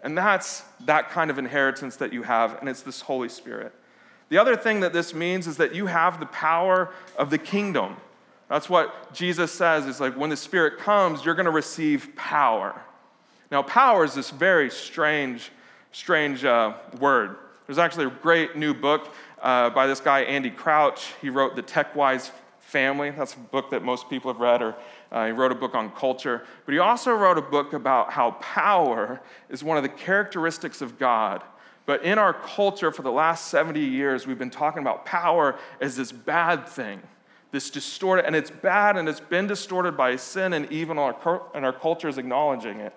And 0.03 0.19
that's 0.19 0.65
that 0.85 1.09
kind 1.09 1.31
of 1.31 1.39
inheritance 1.39 1.97
that 1.97 2.13
you 2.13 2.25
have, 2.25 2.59
and 2.61 2.69
it's 2.69 2.83
this 2.83 3.01
Holy 3.01 3.31
Spirit. 3.31 3.73
The 4.29 4.37
other 4.37 4.55
thing 4.55 4.81
that 4.81 4.93
this 4.93 5.15
means 5.15 5.47
is 5.47 5.57
that 5.57 5.75
you 5.75 5.87
have 5.87 6.21
the 6.21 6.27
power 6.27 6.93
of 7.17 7.31
the 7.31 7.39
kingdom. 7.39 7.97
That's 8.51 8.69
what 8.69 9.15
Jesus 9.15 9.51
says 9.51 9.87
is 9.87 9.99
like 9.99 10.15
when 10.15 10.29
the 10.29 10.37
Spirit 10.37 10.79
comes, 10.79 11.25
you're 11.25 11.35
going 11.35 11.47
to 11.47 11.51
receive 11.51 12.15
power. 12.17 12.79
Now, 13.51 13.63
power 13.63 14.05
is 14.05 14.13
this 14.13 14.29
very 14.29 14.69
strange, 14.69 15.53
strange 15.93 16.45
uh, 16.45 16.75
word. 17.01 17.37
There's 17.67 17.79
actually 17.79 18.05
a 18.05 18.11
great 18.11 18.57
new 18.57 18.75
book 18.75 19.15
uh, 19.41 19.71
by 19.71 19.87
this 19.87 20.01
guy, 20.01 20.21
Andy 20.25 20.51
Crouch. 20.51 21.15
He 21.23 21.31
wrote 21.31 21.57
the 21.57 21.63
Tech 21.63 21.97
Wise 21.97 22.31
Family. 22.69 23.11
That's 23.11 23.33
a 23.33 23.39
book 23.39 23.71
that 23.71 23.83
most 23.83 24.11
people 24.11 24.31
have 24.31 24.43
read, 24.43 24.61
or 24.61 24.77
uh, 25.11 25.25
he 25.25 25.33
wrote 25.33 25.53
a 25.53 25.55
book 25.55 25.75
on 25.75 25.91
culture. 25.93 26.45
But 26.67 26.73
he 26.73 26.79
also 26.79 27.13
wrote 27.13 27.39
a 27.39 27.43
book 27.43 27.73
about 27.73 28.13
how 28.13 28.33
power 28.33 29.23
is 29.49 29.65
one 29.65 29.79
of 29.79 29.83
the 29.83 29.89
characteristics 29.89 30.83
of 30.83 30.99
God. 30.99 31.43
But 31.87 32.05
in 32.05 32.19
our 32.19 32.35
culture 32.35 32.93
for 32.93 33.01
the 33.01 33.11
last 33.11 33.49
70 33.49 33.81
years, 33.81 34.27
we've 34.27 34.39
been 34.39 34.51
talking 34.51 34.83
about 34.83 35.07
power 35.07 35.59
as 35.81 35.97
this 35.97 36.13
bad 36.13 36.69
thing, 36.69 37.01
this 37.53 37.71
distorted, 37.71 38.27
and 38.27 38.37
it's 38.37 38.51
bad 38.51 38.99
and 38.99 39.09
it's 39.09 39.19
been 39.19 39.47
distorted 39.47 39.97
by 39.97 40.17
sin, 40.17 40.53
and 40.53 40.71
even 40.71 40.99
our, 40.99 41.43
and 41.55 41.65
our 41.65 41.73
culture 41.73 42.09
is 42.09 42.19
acknowledging 42.19 42.81
it. 42.81 42.93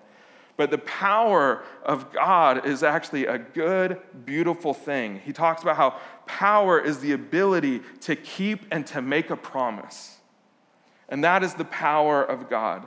But 0.56 0.70
the 0.70 0.78
power 0.78 1.62
of 1.82 2.12
God 2.12 2.66
is 2.66 2.82
actually 2.82 3.26
a 3.26 3.38
good, 3.38 3.98
beautiful 4.24 4.74
thing. 4.74 5.20
He 5.24 5.32
talks 5.32 5.62
about 5.62 5.76
how 5.76 5.98
power 6.26 6.78
is 6.78 7.00
the 7.00 7.12
ability 7.12 7.80
to 8.02 8.16
keep 8.16 8.66
and 8.70 8.86
to 8.88 9.00
make 9.00 9.30
a 9.30 9.36
promise. 9.36 10.18
And 11.08 11.24
that 11.24 11.42
is 11.42 11.54
the 11.54 11.64
power 11.64 12.22
of 12.22 12.48
God 12.48 12.86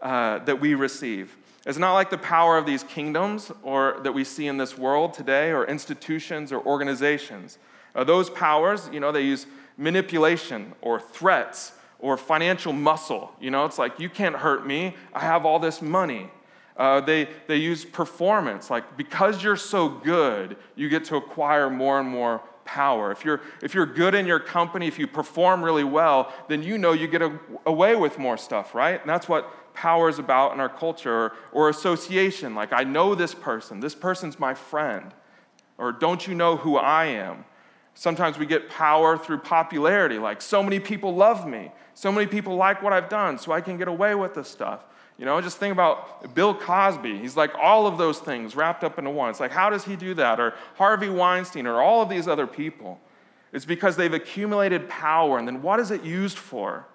uh, 0.00 0.38
that 0.40 0.60
we 0.60 0.74
receive. 0.74 1.36
It's 1.64 1.78
not 1.78 1.94
like 1.94 2.10
the 2.10 2.18
power 2.18 2.58
of 2.58 2.66
these 2.66 2.82
kingdoms 2.82 3.52
or 3.62 4.00
that 4.02 4.12
we 4.12 4.24
see 4.24 4.48
in 4.48 4.56
this 4.56 4.76
world 4.76 5.14
today 5.14 5.52
or 5.52 5.64
institutions 5.66 6.50
or 6.50 6.60
organizations. 6.66 7.58
Uh, 7.94 8.04
those 8.04 8.28
powers, 8.30 8.88
you 8.92 9.00
know, 9.00 9.12
they 9.12 9.22
use 9.22 9.46
manipulation 9.76 10.72
or 10.80 10.98
threats 10.98 11.72
or 11.98 12.16
financial 12.16 12.72
muscle. 12.72 13.32
You 13.40 13.50
know, 13.50 13.64
it's 13.64 13.78
like, 13.78 14.00
you 14.00 14.08
can't 14.08 14.34
hurt 14.34 14.66
me. 14.66 14.96
I 15.14 15.20
have 15.20 15.46
all 15.46 15.60
this 15.60 15.80
money. 15.80 16.30
Uh, 16.76 17.00
they, 17.00 17.28
they 17.48 17.56
use 17.56 17.84
performance, 17.84 18.70
like 18.70 18.96
because 18.96 19.42
you're 19.44 19.56
so 19.56 19.88
good, 19.88 20.56
you 20.74 20.88
get 20.88 21.04
to 21.04 21.16
acquire 21.16 21.68
more 21.68 22.00
and 22.00 22.08
more 22.08 22.40
power. 22.64 23.12
If 23.12 23.24
you're, 23.24 23.42
if 23.62 23.74
you're 23.74 23.86
good 23.86 24.14
in 24.14 24.26
your 24.26 24.38
company, 24.38 24.86
if 24.86 24.98
you 24.98 25.06
perform 25.06 25.62
really 25.62 25.84
well, 25.84 26.32
then 26.48 26.62
you 26.62 26.78
know 26.78 26.92
you 26.92 27.08
get 27.08 27.20
a, 27.20 27.38
away 27.66 27.96
with 27.96 28.18
more 28.18 28.36
stuff, 28.36 28.74
right? 28.74 29.00
And 29.00 29.10
that's 29.10 29.28
what 29.28 29.74
power 29.74 30.08
is 30.08 30.18
about 30.18 30.52
in 30.52 30.60
our 30.60 30.68
culture, 30.68 31.12
or, 31.12 31.32
or 31.52 31.68
association, 31.68 32.54
like 32.54 32.72
I 32.72 32.84
know 32.84 33.14
this 33.14 33.34
person, 33.34 33.80
this 33.80 33.94
person's 33.94 34.38
my 34.38 34.54
friend, 34.54 35.12
or 35.78 35.92
don't 35.92 36.26
you 36.26 36.34
know 36.34 36.56
who 36.56 36.76
I 36.76 37.06
am? 37.06 37.44
Sometimes 37.94 38.38
we 38.38 38.46
get 38.46 38.70
power 38.70 39.18
through 39.18 39.38
popularity, 39.38 40.18
like 40.18 40.40
so 40.40 40.62
many 40.62 40.80
people 40.80 41.14
love 41.14 41.46
me, 41.46 41.70
so 41.94 42.10
many 42.10 42.26
people 42.26 42.56
like 42.56 42.82
what 42.82 42.92
I've 42.92 43.08
done, 43.08 43.38
so 43.38 43.52
I 43.52 43.60
can 43.60 43.76
get 43.76 43.88
away 43.88 44.14
with 44.14 44.34
this 44.34 44.48
stuff. 44.48 44.84
You 45.22 45.26
know, 45.26 45.40
just 45.40 45.58
think 45.58 45.70
about 45.70 46.34
Bill 46.34 46.52
Cosby. 46.52 47.16
He's 47.16 47.36
like 47.36 47.54
all 47.54 47.86
of 47.86 47.96
those 47.96 48.18
things 48.18 48.56
wrapped 48.56 48.82
up 48.82 48.98
into 48.98 49.10
one. 49.10 49.30
It's 49.30 49.38
like, 49.38 49.52
how 49.52 49.70
does 49.70 49.84
he 49.84 49.94
do 49.94 50.14
that? 50.14 50.40
Or 50.40 50.54
Harvey 50.74 51.08
Weinstein, 51.08 51.68
or 51.68 51.80
all 51.80 52.02
of 52.02 52.08
these 52.08 52.26
other 52.26 52.44
people. 52.44 52.98
It's 53.52 53.64
because 53.64 53.94
they've 53.94 54.12
accumulated 54.12 54.88
power, 54.88 55.38
and 55.38 55.46
then 55.46 55.62
what 55.62 55.78
is 55.78 55.92
it 55.92 56.02
used 56.02 56.38
for? 56.38 56.88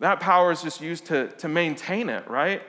That 0.00 0.20
power 0.20 0.52
is 0.52 0.62
just 0.62 0.80
used 0.80 1.04
to, 1.04 1.28
to 1.32 1.46
maintain 1.46 2.08
it, 2.08 2.26
right? 2.30 2.62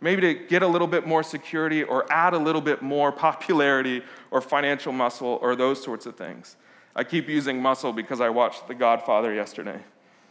Maybe 0.00 0.22
to 0.22 0.34
get 0.34 0.64
a 0.64 0.66
little 0.66 0.88
bit 0.88 1.06
more 1.06 1.22
security 1.22 1.84
or 1.84 2.12
add 2.12 2.34
a 2.34 2.38
little 2.38 2.60
bit 2.60 2.82
more 2.82 3.12
popularity 3.26 4.02
or 4.32 4.40
financial 4.40 4.92
muscle 4.92 5.38
or 5.40 5.54
those 5.54 5.80
sorts 5.80 6.04
of 6.04 6.16
things. 6.16 6.56
I 6.96 7.04
keep 7.04 7.28
using 7.28 7.62
muscle 7.62 7.92
because 7.92 8.20
I 8.20 8.30
watched 8.30 8.66
The 8.66 8.74
Godfather 8.74 9.32
yesterday. 9.32 9.78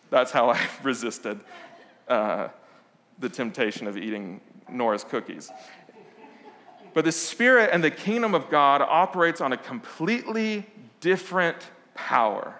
That's 0.09 0.31
how 0.31 0.49
I 0.51 0.59
resisted 0.83 1.39
uh, 2.09 2.49
the 3.19 3.29
temptation 3.29 3.87
of 3.87 3.97
eating 3.97 4.41
Nora's 4.69 5.03
cookies. 5.03 5.51
But 6.93 7.05
the 7.05 7.11
Spirit 7.11 7.71
and 7.73 7.83
the 7.83 7.91
kingdom 7.91 8.33
of 8.33 8.49
God 8.49 8.81
operates 8.81 9.41
on 9.41 9.51
a 9.51 9.57
completely 9.57 10.65
different 11.01 11.57
power. 11.93 12.59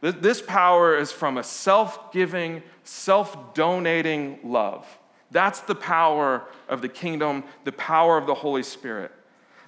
This 0.00 0.40
power 0.40 0.96
is 0.96 1.12
from 1.12 1.36
a 1.36 1.42
self 1.42 2.12
giving, 2.12 2.62
self 2.84 3.54
donating 3.54 4.38
love. 4.44 4.86
That's 5.30 5.60
the 5.60 5.74
power 5.74 6.44
of 6.68 6.80
the 6.80 6.88
kingdom, 6.88 7.44
the 7.64 7.72
power 7.72 8.16
of 8.16 8.26
the 8.26 8.34
Holy 8.34 8.62
Spirit. 8.62 9.12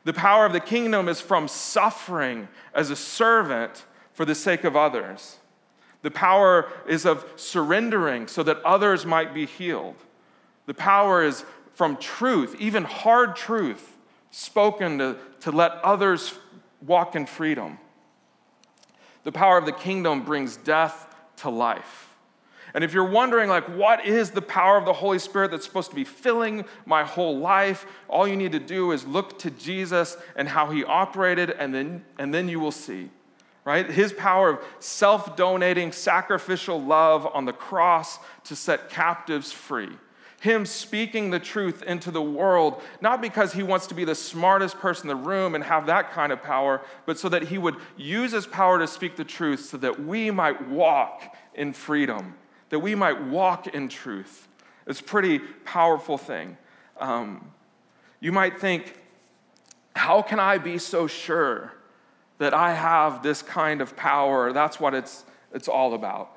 The 0.04 0.12
power 0.12 0.47
of 0.47 0.52
the 0.52 0.61
kingdom 0.61 1.09
is 1.09 1.21
from 1.21 1.47
suffering 1.47 2.49
as 2.75 2.90
a 2.90 2.97
servant 2.97 3.85
for 4.12 4.25
the 4.25 4.35
sake 4.35 4.64
of 4.64 4.75
others. 4.75 5.38
The 6.02 6.11
power 6.11 6.68
is 6.87 7.06
of 7.06 7.25
surrendering 7.37 8.26
so 8.26 8.42
that 8.42 8.61
others 8.64 9.06
might 9.06 9.32
be 9.32 9.47
healed. 9.47 9.97
The 10.66 10.75
power 10.75 11.25
is 11.25 11.44
from 11.73 11.97
truth, 11.97 12.56
even 12.59 12.85
hard 12.85 13.37
truth, 13.37 13.97
spoken 14.30 14.99
to, 14.99 15.16
to 15.40 15.52
let 15.52 15.73
others 15.82 16.35
walk 16.85 17.16
in 17.16 17.26
freedom. 17.26 17.78
The 19.25 19.32
power 19.32 19.59
of 19.59 19.66
the 19.66 19.73
kingdom 19.73 20.25
brings 20.25 20.56
death 20.56 21.14
to 21.38 21.50
life. 21.50 22.09
And 22.75 22.82
if 22.82 22.94
you're 22.94 23.09
wondering, 23.09 23.49
like, 23.50 23.64
what 23.76 24.06
is 24.06 24.30
the 24.30 24.42
power 24.42 24.78
of 24.78 24.87
the 24.87 24.92
Holy 24.94 25.18
Spirit 25.18 25.50
that's 25.50 25.64
supposed 25.64 25.90
to 25.90 25.97
be 25.97 26.04
filling 26.04 26.64
my 26.87 27.04
whole 27.04 27.38
life, 27.38 27.87
all 28.09 28.26
you 28.26 28.37
need 28.37 28.52
to 28.52 28.59
do 28.59 28.92
is 28.92 29.06
look 29.06 29.38
to 29.40 29.50
Jesus 29.50 30.16
and 30.37 30.49
how 30.49 30.71
he 30.71 30.82
operated, 30.82 31.50
and 31.50 31.75
then, 31.75 32.04
and 32.18 32.32
then 32.32 32.49
you 32.49 32.59
will 32.59 32.73
see, 32.73 33.11
right? 33.64 33.88
His 33.88 34.12
power 34.12 34.50
of 34.50 34.64
self 34.81 35.37
donating, 35.37 35.92
sacrificial 35.92 36.83
love 36.83 37.26
on 37.33 37.45
the 37.45 37.52
cross 37.52 38.19
to 38.45 38.57
set 38.57 38.88
captives 38.90 39.52
free. 39.52 39.90
Him 40.40 40.66
speaking 40.66 41.31
the 41.31 41.38
truth 41.38 41.85
into 41.85 42.11
the 42.11 42.23
world, 42.23 42.83
not 43.00 43.23
because 43.23 43.52
he 43.52 43.62
wants 43.62 43.87
to 43.87 43.95
be 43.95 44.04
the 44.04 44.16
smartest 44.16 44.76
person 44.81 45.09
in 45.09 45.16
the 45.16 45.23
room 45.25 45.54
and 45.54 45.62
have 45.62 45.87
that 45.87 46.11
kind 46.11 46.33
of 46.33 46.42
power, 46.42 46.83
but 47.07 47.16
so 47.16 47.28
that 47.28 47.45
he 47.45 47.59
would 47.59 47.76
use 47.97 48.33
his 48.33 48.45
power 48.45 48.81
to 48.81 48.88
speak 48.88 49.14
the 49.14 49.25
truth 49.25 49.66
so 49.66 49.76
that 49.76 50.04
we 50.04 50.33
might 50.33 50.69
walk 50.69 51.37
in 51.54 51.73
freedom, 51.73 52.35
that 52.71 52.81
we 52.81 52.97
might 52.97 53.23
walk 53.23 53.69
in 53.69 53.88
truth. 53.88 54.49
It's 54.85 54.99
a 54.99 55.04
pretty 55.04 55.38
powerful 55.38 56.19
thing. 56.19 56.57
Um, 56.99 57.52
you 58.19 58.33
might 58.33 58.61
think, 58.61 58.99
how 59.95 60.23
can 60.23 60.40
I 60.40 60.59
be 60.59 60.76
so 60.78 61.07
sure 61.07 61.73
that 62.39 62.55
I 62.55 62.75
have 62.75 63.23
this 63.23 63.43
kind 63.43 63.81
of 63.81 63.97
power? 63.97 64.53
That's 64.53 64.81
what 64.81 64.95
it's, 64.95 65.25
it's 65.53 65.69
all 65.69 65.95
about. 65.95 66.37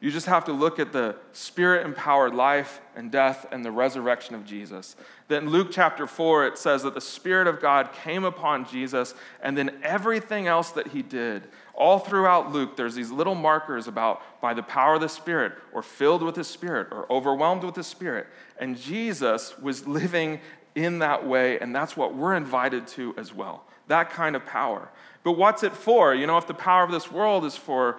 You 0.00 0.10
just 0.10 0.26
have 0.26 0.44
to 0.44 0.52
look 0.52 0.78
at 0.78 0.92
the 0.92 1.16
spirit 1.32 1.86
empowered 1.86 2.34
life 2.34 2.80
and 2.94 3.10
death 3.10 3.46
and 3.50 3.64
the 3.64 3.70
resurrection 3.70 4.34
of 4.34 4.44
Jesus. 4.44 4.96
Then 5.28 5.48
Luke 5.48 5.68
chapter 5.70 6.06
4, 6.06 6.46
it 6.48 6.58
says 6.58 6.82
that 6.82 6.92
the 6.92 7.00
Spirit 7.00 7.46
of 7.46 7.58
God 7.58 7.90
came 8.04 8.24
upon 8.24 8.66
Jesus, 8.66 9.14
and 9.42 9.56
then 9.56 9.78
everything 9.82 10.46
else 10.46 10.72
that 10.72 10.88
he 10.88 11.00
did. 11.00 11.48
All 11.72 11.98
throughout 11.98 12.52
Luke, 12.52 12.76
there's 12.76 12.94
these 12.94 13.10
little 13.10 13.34
markers 13.34 13.88
about 13.88 14.20
by 14.42 14.52
the 14.52 14.62
power 14.62 14.96
of 14.96 15.00
the 15.00 15.08
Spirit, 15.08 15.54
or 15.72 15.82
filled 15.82 16.22
with 16.22 16.34
the 16.34 16.44
Spirit, 16.44 16.88
or 16.90 17.10
overwhelmed 17.10 17.64
with 17.64 17.74
the 17.74 17.82
Spirit. 17.82 18.26
And 18.58 18.78
Jesus 18.78 19.58
was 19.58 19.86
living 19.86 20.40
in 20.74 20.98
that 20.98 21.26
way, 21.26 21.58
and 21.58 21.74
that's 21.74 21.96
what 21.96 22.14
we're 22.14 22.34
invited 22.34 22.86
to 22.88 23.14
as 23.16 23.32
well. 23.32 23.64
That 23.88 24.10
kind 24.10 24.36
of 24.36 24.46
power. 24.46 24.88
But 25.22 25.32
what's 25.32 25.62
it 25.62 25.72
for? 25.72 26.14
You 26.14 26.26
know, 26.26 26.38
if 26.38 26.46
the 26.46 26.54
power 26.54 26.84
of 26.84 26.90
this 26.90 27.10
world 27.10 27.44
is 27.44 27.56
for 27.56 27.98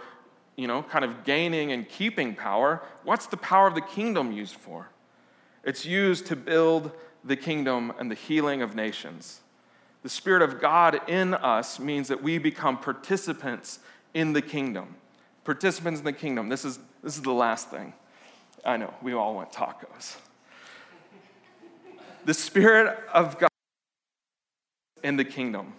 you 0.55 0.67
know, 0.67 0.83
kind 0.83 1.03
of 1.03 1.23
gaining 1.23 1.71
and 1.71 1.87
keeping 1.87 2.33
power, 2.33 2.81
what's 3.03 3.27
the 3.27 3.37
power 3.37 3.67
of 3.67 3.75
the 3.75 3.81
kingdom 3.81 4.31
used 4.31 4.55
for? 4.55 4.89
It's 5.63 5.85
used 5.85 6.27
to 6.27 6.35
build 6.35 6.91
the 7.23 7.35
kingdom 7.35 7.91
and 7.99 8.09
the 8.09 8.15
healing 8.15 8.61
of 8.61 8.75
nations. 8.75 9.41
The 10.03 10.09
Spirit 10.09 10.43
of 10.43 10.61
God 10.61 11.01
in 11.09 11.33
us 11.33 11.79
means 11.79 12.07
that 12.07 12.21
we 12.21 12.37
become 12.37 12.77
participants 12.77 13.79
in 14.13 14.33
the 14.33 14.41
kingdom. 14.41 14.95
Participants 15.43 15.99
in 15.99 16.05
the 16.05 16.13
kingdom. 16.13 16.49
This 16.49 16.63
is, 16.63 16.79
this 17.03 17.15
is 17.15 17.23
the 17.23 17.33
last 17.33 17.69
thing. 17.69 17.93
I 18.63 18.77
know, 18.77 18.93
we 19.01 19.13
all 19.13 19.35
want 19.35 19.51
tacos. 19.51 20.15
The 22.25 22.33
Spirit 22.33 22.97
of 23.13 23.37
God 23.39 23.49
in 25.05 25.15
the 25.15 25.25
kingdom 25.25 25.73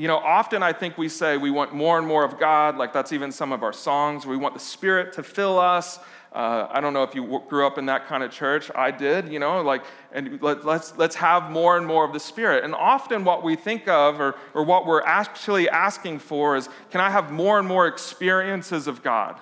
you 0.00 0.08
know, 0.08 0.16
often 0.16 0.62
I 0.62 0.72
think 0.72 0.96
we 0.96 1.10
say 1.10 1.36
we 1.36 1.50
want 1.50 1.74
more 1.74 1.98
and 1.98 2.06
more 2.06 2.24
of 2.24 2.38
God, 2.38 2.78
like 2.78 2.92
that's 2.92 3.12
even 3.12 3.30
some 3.30 3.52
of 3.52 3.62
our 3.62 3.72
songs. 3.72 4.24
We 4.24 4.36
want 4.38 4.54
the 4.54 4.60
Spirit 4.60 5.12
to 5.14 5.22
fill 5.22 5.58
us. 5.58 5.98
Uh, 6.32 6.68
I 6.70 6.80
don't 6.80 6.94
know 6.94 7.02
if 7.02 7.14
you 7.14 7.42
grew 7.48 7.66
up 7.66 7.76
in 7.76 7.84
that 7.86 8.06
kind 8.06 8.22
of 8.22 8.30
church. 8.30 8.70
I 8.74 8.92
did, 8.92 9.30
you 9.30 9.38
know, 9.40 9.60
like, 9.60 9.82
and 10.12 10.40
let, 10.40 10.58
us 10.58 10.64
let's, 10.64 10.96
let's 10.96 11.16
have 11.16 11.50
more 11.50 11.76
and 11.76 11.86
more 11.86 12.04
of 12.04 12.14
the 12.14 12.20
Spirit. 12.20 12.64
And 12.64 12.74
often 12.74 13.24
what 13.24 13.42
we 13.42 13.56
think 13.56 13.88
of, 13.88 14.20
or, 14.20 14.36
or 14.54 14.64
what 14.64 14.86
we're 14.86 15.02
actually 15.02 15.68
asking 15.68 16.20
for, 16.20 16.56
is 16.56 16.70
can 16.90 17.02
I 17.02 17.10
have 17.10 17.30
more 17.30 17.58
and 17.58 17.68
more 17.68 17.86
experiences 17.86 18.86
of 18.86 19.02
God? 19.02 19.38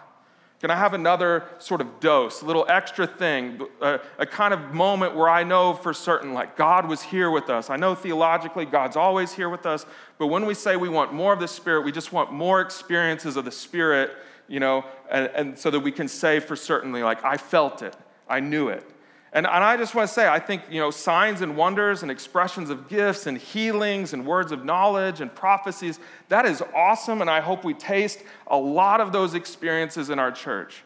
Can 0.61 0.73
I 0.73 0.77
have 0.77 0.93
another 0.93 1.45
sort 1.59 1.81
of 1.81 2.01
dose, 2.01 2.43
a 2.43 2.45
little 2.45 2.67
extra 2.69 3.07
thing, 3.07 3.61
a, 3.81 4.01
a, 4.19 4.27
kind 4.27 4.53
of 4.53 4.75
moment 4.75 5.15
where 5.15 5.29
I 5.29 5.45
know 5.45 5.73
for 5.73 5.95
certain, 5.95 6.35
like 6.35 6.57
God 6.57 6.89
was 6.89 7.01
here 7.01 7.31
with 7.31 7.49
us? 7.49 7.71
I 7.71 7.77
know 7.77 7.95
theologically 7.95 8.65
God's 8.65 8.97
always 8.97 9.33
here 9.33 9.49
with 9.49 9.67
us, 9.67 9.87
but 10.19 10.27
when 10.27 10.47
we 10.47 10.55
say 10.55 10.75
we 10.75 10.89
want 10.89 11.13
more 11.13 11.33
of 11.33 11.39
the 11.39 11.47
Spirit, 11.47 11.85
we 11.85 11.93
just 11.93 12.13
want 12.13 12.33
more 12.33 12.61
experiences 12.61 13.37
of 13.37 13.45
the 13.45 13.53
Spirit, 13.53 14.11
you 14.49 14.59
know, 14.59 14.85
and, 15.09 15.31
and 15.33 15.59
so 15.59 15.71
that 15.71 15.79
we 15.79 15.93
can 15.93 16.09
say 16.09 16.41
for 16.41 16.57
certainly, 16.57 17.05
like, 17.05 17.25
I 17.25 17.37
felt 17.37 17.83
it, 17.83 17.97
I 18.29 18.41
knew 18.41 18.69
it. 18.69 18.85
And, 19.39 19.47
and 19.47 19.63
I 19.63 19.77
just 19.77 19.95
want 19.95 20.09
to 20.09 20.13
say, 20.13 20.27
I 20.27 20.41
think, 20.41 20.63
you 20.69 20.81
know, 20.81 20.91
signs 20.91 21.43
and 21.43 21.57
wonders 21.57 22.03
and 22.03 22.11
expressions 22.11 22.71
of 22.71 22.89
gifts 22.89 23.29
and 23.29 23.39
healings 23.39 24.13
and 24.13 24.27
words 24.27 24.51
of 24.51 24.65
knowledge 24.65 25.21
and 25.21 25.33
prophecies, 25.33 26.01
that 26.29 26.45
is 26.45 26.61
awesome. 26.75 27.21
And 27.21 27.31
I 27.31 27.39
hope 27.39 27.63
we 27.63 27.73
taste 27.73 28.25
a 28.49 28.57
lot 28.57 29.01
of 29.01 29.13
those 29.13 29.35
experiences 29.35 30.11
in 30.11 30.19
our 30.19 30.33
church. 30.33 30.83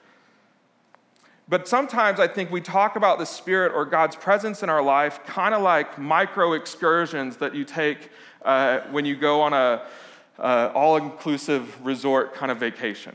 But 1.49 1.66
sometimes 1.66 2.21
I 2.21 2.28
think 2.28 2.50
we 2.50 2.61
talk 2.61 2.97
about 2.97 3.18
the 3.18 3.25
Spirit 3.25 3.73
or 3.75 3.87
God's 3.87 4.16
presence 4.16 4.62
in 4.62 4.68
our 4.68 4.82
life 4.82 5.25
kind 5.25 5.54
of 5.54 5.62
like 5.62 5.97
micro 5.97 6.52
excursions 6.52 7.38
that 7.38 7.54
you 7.54 7.64
take 7.64 8.11
uh, 8.44 8.80
when 8.90 9.06
you 9.06 9.16
go 9.16 9.40
on 9.40 9.54
a 9.54 9.82
uh, 10.38 10.71
all 10.75 10.99
inclusive 10.99 11.82
resort 11.82 12.35
kind 12.35 12.52
of 12.52 12.59
vacation. 12.59 13.14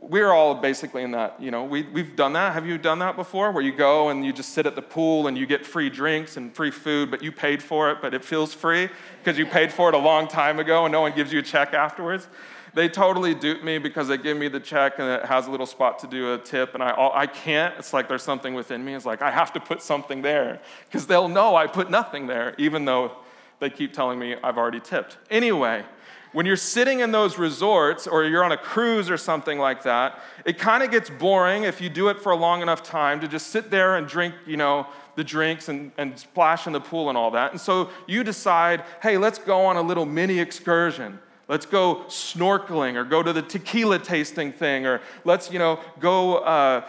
We're 0.00 0.32
all 0.32 0.54
basically 0.54 1.02
in 1.02 1.10
that, 1.10 1.40
you 1.40 1.50
know, 1.50 1.64
we, 1.64 1.82
we've 1.82 2.16
done 2.16 2.32
that. 2.34 2.54
Have 2.54 2.66
you 2.66 2.78
done 2.78 3.00
that 3.00 3.16
before? 3.16 3.52
Where 3.52 3.62
you 3.62 3.72
go 3.72 4.08
and 4.08 4.24
you 4.24 4.32
just 4.32 4.50
sit 4.50 4.66
at 4.66 4.76
the 4.76 4.82
pool 4.82 5.26
and 5.26 5.36
you 5.36 5.46
get 5.46 5.66
free 5.66 5.90
drinks 5.90 6.36
and 6.36 6.54
free 6.54 6.70
food, 6.70 7.10
but 7.10 7.22
you 7.22 7.30
paid 7.30 7.62
for 7.62 7.90
it, 7.90 7.98
but 8.00 8.14
it 8.14 8.24
feels 8.24 8.54
free 8.54 8.88
because 9.22 9.38
you 9.38 9.44
paid 9.44 9.72
for 9.72 9.90
it 9.90 9.94
a 9.94 9.98
long 9.98 10.26
time 10.26 10.58
ago 10.58 10.86
and 10.86 10.92
no 10.92 11.02
one 11.02 11.14
gives 11.14 11.32
you 11.32 11.40
a 11.40 11.42
check 11.42 11.74
afterwards? 11.74 12.28
they 12.74 12.88
totally 12.88 13.34
dupe 13.34 13.62
me 13.62 13.78
because 13.78 14.08
they 14.08 14.18
give 14.18 14.36
me 14.36 14.48
the 14.48 14.60
check 14.60 14.98
and 14.98 15.08
it 15.08 15.24
has 15.24 15.46
a 15.46 15.50
little 15.50 15.66
spot 15.66 16.00
to 16.00 16.06
do 16.06 16.34
a 16.34 16.38
tip 16.38 16.74
and 16.74 16.82
I, 16.82 16.94
I 17.14 17.26
can't 17.26 17.74
it's 17.78 17.92
like 17.92 18.08
there's 18.08 18.22
something 18.22 18.52
within 18.52 18.84
me 18.84 18.94
it's 18.94 19.06
like 19.06 19.22
i 19.22 19.30
have 19.30 19.52
to 19.52 19.60
put 19.60 19.80
something 19.80 20.22
there 20.22 20.60
because 20.86 21.06
they'll 21.06 21.28
know 21.28 21.56
i 21.56 21.66
put 21.66 21.90
nothing 21.90 22.26
there 22.26 22.54
even 22.58 22.84
though 22.84 23.12
they 23.60 23.70
keep 23.70 23.92
telling 23.92 24.18
me 24.18 24.36
i've 24.42 24.58
already 24.58 24.80
tipped 24.80 25.16
anyway 25.30 25.84
when 26.34 26.46
you're 26.46 26.56
sitting 26.56 26.98
in 26.98 27.12
those 27.12 27.38
resorts 27.38 28.08
or 28.08 28.24
you're 28.24 28.42
on 28.42 28.50
a 28.50 28.56
cruise 28.56 29.08
or 29.08 29.16
something 29.16 29.56
like 29.56 29.84
that, 29.84 30.20
it 30.44 30.58
kind 30.58 30.82
of 30.82 30.90
gets 30.90 31.08
boring 31.08 31.62
if 31.62 31.80
you 31.80 31.88
do 31.88 32.08
it 32.08 32.20
for 32.20 32.32
a 32.32 32.36
long 32.36 32.60
enough 32.60 32.82
time 32.82 33.20
to 33.20 33.28
just 33.28 33.46
sit 33.48 33.70
there 33.70 33.96
and 33.96 34.08
drink, 34.08 34.34
you 34.44 34.56
know, 34.56 34.88
the 35.14 35.22
drinks 35.22 35.68
and, 35.68 35.92
and 35.96 36.18
splash 36.18 36.66
in 36.66 36.72
the 36.72 36.80
pool 36.80 37.08
and 37.08 37.16
all 37.16 37.30
that. 37.30 37.52
And 37.52 37.60
so 37.60 37.88
you 38.08 38.24
decide, 38.24 38.82
hey, 39.00 39.16
let's 39.16 39.38
go 39.38 39.64
on 39.64 39.76
a 39.76 39.82
little 39.82 40.06
mini 40.06 40.40
excursion. 40.40 41.20
Let's 41.46 41.66
go 41.66 42.02
snorkeling 42.08 42.96
or 42.96 43.04
go 43.04 43.22
to 43.22 43.32
the 43.32 43.42
tequila 43.42 44.00
tasting 44.00 44.52
thing 44.52 44.86
or 44.86 45.00
let's, 45.24 45.52
you 45.52 45.60
know, 45.60 45.78
go 46.00 46.38
uh, 46.38 46.84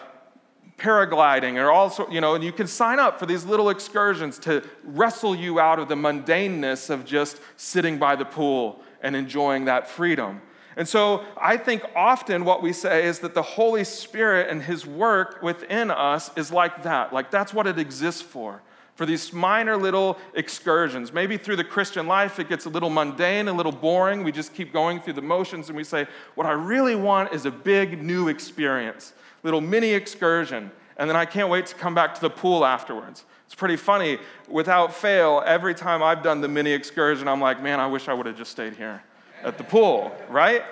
paragliding 0.77 1.55
or 1.55 1.71
also, 1.71 2.09
you 2.09 2.19
know, 2.19 2.35
and 2.35 2.43
you 2.43 2.51
can 2.51 2.67
sign 2.67 2.99
up 2.99 3.17
for 3.17 3.25
these 3.25 3.45
little 3.45 3.69
excursions 3.69 4.37
to 4.39 4.63
wrestle 4.83 5.35
you 5.35 5.59
out 5.59 5.79
of 5.79 5.87
the 5.87 5.95
mundaneness 5.95 6.89
of 6.89 7.05
just 7.05 7.39
sitting 7.55 7.97
by 7.97 8.15
the 8.15 8.25
pool 8.25 8.81
and 9.01 9.15
enjoying 9.15 9.65
that 9.65 9.87
freedom. 9.87 10.41
And 10.77 10.87
so 10.87 11.23
I 11.39 11.57
think 11.57 11.83
often 11.95 12.43
what 12.43 12.61
we 12.61 12.73
say 12.73 13.05
is 13.05 13.19
that 13.19 13.33
the 13.33 13.41
Holy 13.41 13.83
Spirit 13.83 14.49
and 14.49 14.61
His 14.61 14.85
work 14.85 15.41
within 15.41 15.89
us 15.89 16.29
is 16.35 16.51
like 16.51 16.83
that. 16.83 17.13
Like 17.13 17.31
that's 17.31 17.53
what 17.53 17.67
it 17.67 17.79
exists 17.79 18.21
for. 18.21 18.61
For 18.95 19.05
these 19.05 19.33
minor 19.33 19.75
little 19.75 20.17
excursions. 20.35 21.11
Maybe 21.11 21.37
through 21.37 21.57
the 21.57 21.65
Christian 21.65 22.07
life 22.07 22.39
it 22.39 22.49
gets 22.49 22.65
a 22.65 22.69
little 22.69 22.89
mundane, 22.89 23.47
a 23.47 23.53
little 23.53 23.71
boring. 23.71 24.23
We 24.23 24.31
just 24.31 24.53
keep 24.53 24.71
going 24.71 25.01
through 25.01 25.13
the 25.13 25.21
motions 25.21 25.67
and 25.67 25.77
we 25.77 25.83
say, 25.83 26.07
What 26.35 26.47
I 26.47 26.51
really 26.51 26.95
want 26.95 27.33
is 27.33 27.45
a 27.45 27.51
big 27.51 28.01
new 28.01 28.27
experience, 28.27 29.13
little 29.45 29.61
mini 29.61 29.91
excursion. 29.91 30.71
And 30.97 31.09
then 31.09 31.15
I 31.15 31.25
can't 31.25 31.49
wait 31.49 31.67
to 31.67 31.75
come 31.75 31.93
back 31.93 32.15
to 32.15 32.21
the 32.21 32.29
pool 32.29 32.65
afterwards. 32.65 33.23
It's 33.45 33.55
pretty 33.55 33.75
funny. 33.75 34.17
Without 34.49 34.93
fail, 34.93 35.43
every 35.45 35.75
time 35.75 36.01
I've 36.01 36.23
done 36.23 36.41
the 36.41 36.47
mini 36.47 36.71
excursion, 36.71 37.27
I'm 37.27 37.39
like, 37.39 37.61
man, 37.61 37.79
I 37.79 37.87
wish 37.87 38.07
I 38.07 38.13
would 38.13 38.25
have 38.25 38.37
just 38.37 38.51
stayed 38.51 38.75
here 38.75 39.03
at 39.43 39.57
the 39.57 39.63
pool, 39.63 40.15
right? 40.29 40.63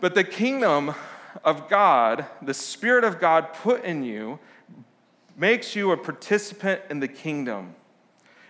But 0.00 0.14
the 0.14 0.24
kingdom 0.24 0.94
of 1.44 1.68
God, 1.68 2.26
the 2.40 2.54
Spirit 2.54 3.04
of 3.04 3.20
God 3.20 3.52
put 3.52 3.84
in 3.84 4.02
you, 4.02 4.38
makes 5.36 5.76
you 5.76 5.92
a 5.92 5.96
participant 5.96 6.80
in 6.88 7.00
the 7.00 7.08
kingdom. 7.08 7.74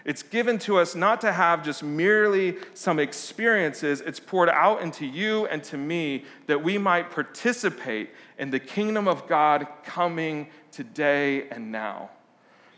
It's 0.06 0.22
given 0.22 0.60
to 0.60 0.78
us 0.78 0.94
not 0.94 1.20
to 1.22 1.32
have 1.32 1.64
just 1.64 1.82
merely 1.82 2.58
some 2.74 3.00
experiences, 3.00 4.00
it's 4.00 4.20
poured 4.20 4.48
out 4.48 4.80
into 4.80 5.04
you 5.04 5.46
and 5.46 5.64
to 5.64 5.76
me 5.76 6.24
that 6.46 6.62
we 6.62 6.78
might 6.78 7.10
participate 7.10 8.10
in 8.38 8.52
the 8.52 8.60
kingdom 8.60 9.08
of 9.08 9.26
God 9.26 9.66
coming 9.84 10.46
today 10.70 11.48
and 11.48 11.72
now. 11.72 12.10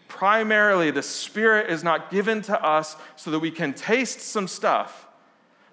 Primarily 0.08 0.90
the 0.90 1.02
Spirit 1.02 1.68
is 1.68 1.84
not 1.84 2.10
given 2.10 2.40
to 2.42 2.64
us 2.64 2.96
so 3.16 3.30
that 3.30 3.40
we 3.40 3.50
can 3.50 3.74
taste 3.74 4.22
some 4.22 4.48
stuff, 4.48 5.06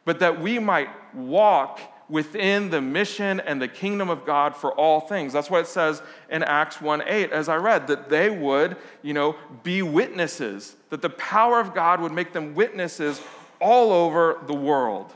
but 0.03 0.19
that 0.19 0.41
we 0.41 0.59
might 0.59 0.89
walk 1.15 1.79
within 2.09 2.69
the 2.69 2.81
mission 2.81 3.39
and 3.39 3.61
the 3.61 3.67
kingdom 3.67 4.09
of 4.09 4.25
God 4.25 4.55
for 4.55 4.71
all 4.73 5.01
things. 5.01 5.33
That's 5.33 5.49
what 5.49 5.61
it 5.61 5.67
says 5.67 6.01
in 6.29 6.43
Acts 6.43 6.79
1 6.79 7.03
8, 7.05 7.31
as 7.31 7.49
I 7.49 7.55
read, 7.55 7.87
that 7.87 8.09
they 8.09 8.29
would, 8.29 8.77
you 9.01 9.13
know, 9.13 9.35
be 9.63 9.81
witnesses, 9.81 10.75
that 10.89 11.01
the 11.01 11.09
power 11.09 11.59
of 11.59 11.73
God 11.73 12.01
would 12.01 12.11
make 12.11 12.33
them 12.33 12.53
witnesses 12.53 13.21
all 13.59 13.91
over 13.91 14.39
the 14.45 14.53
world. 14.53 15.13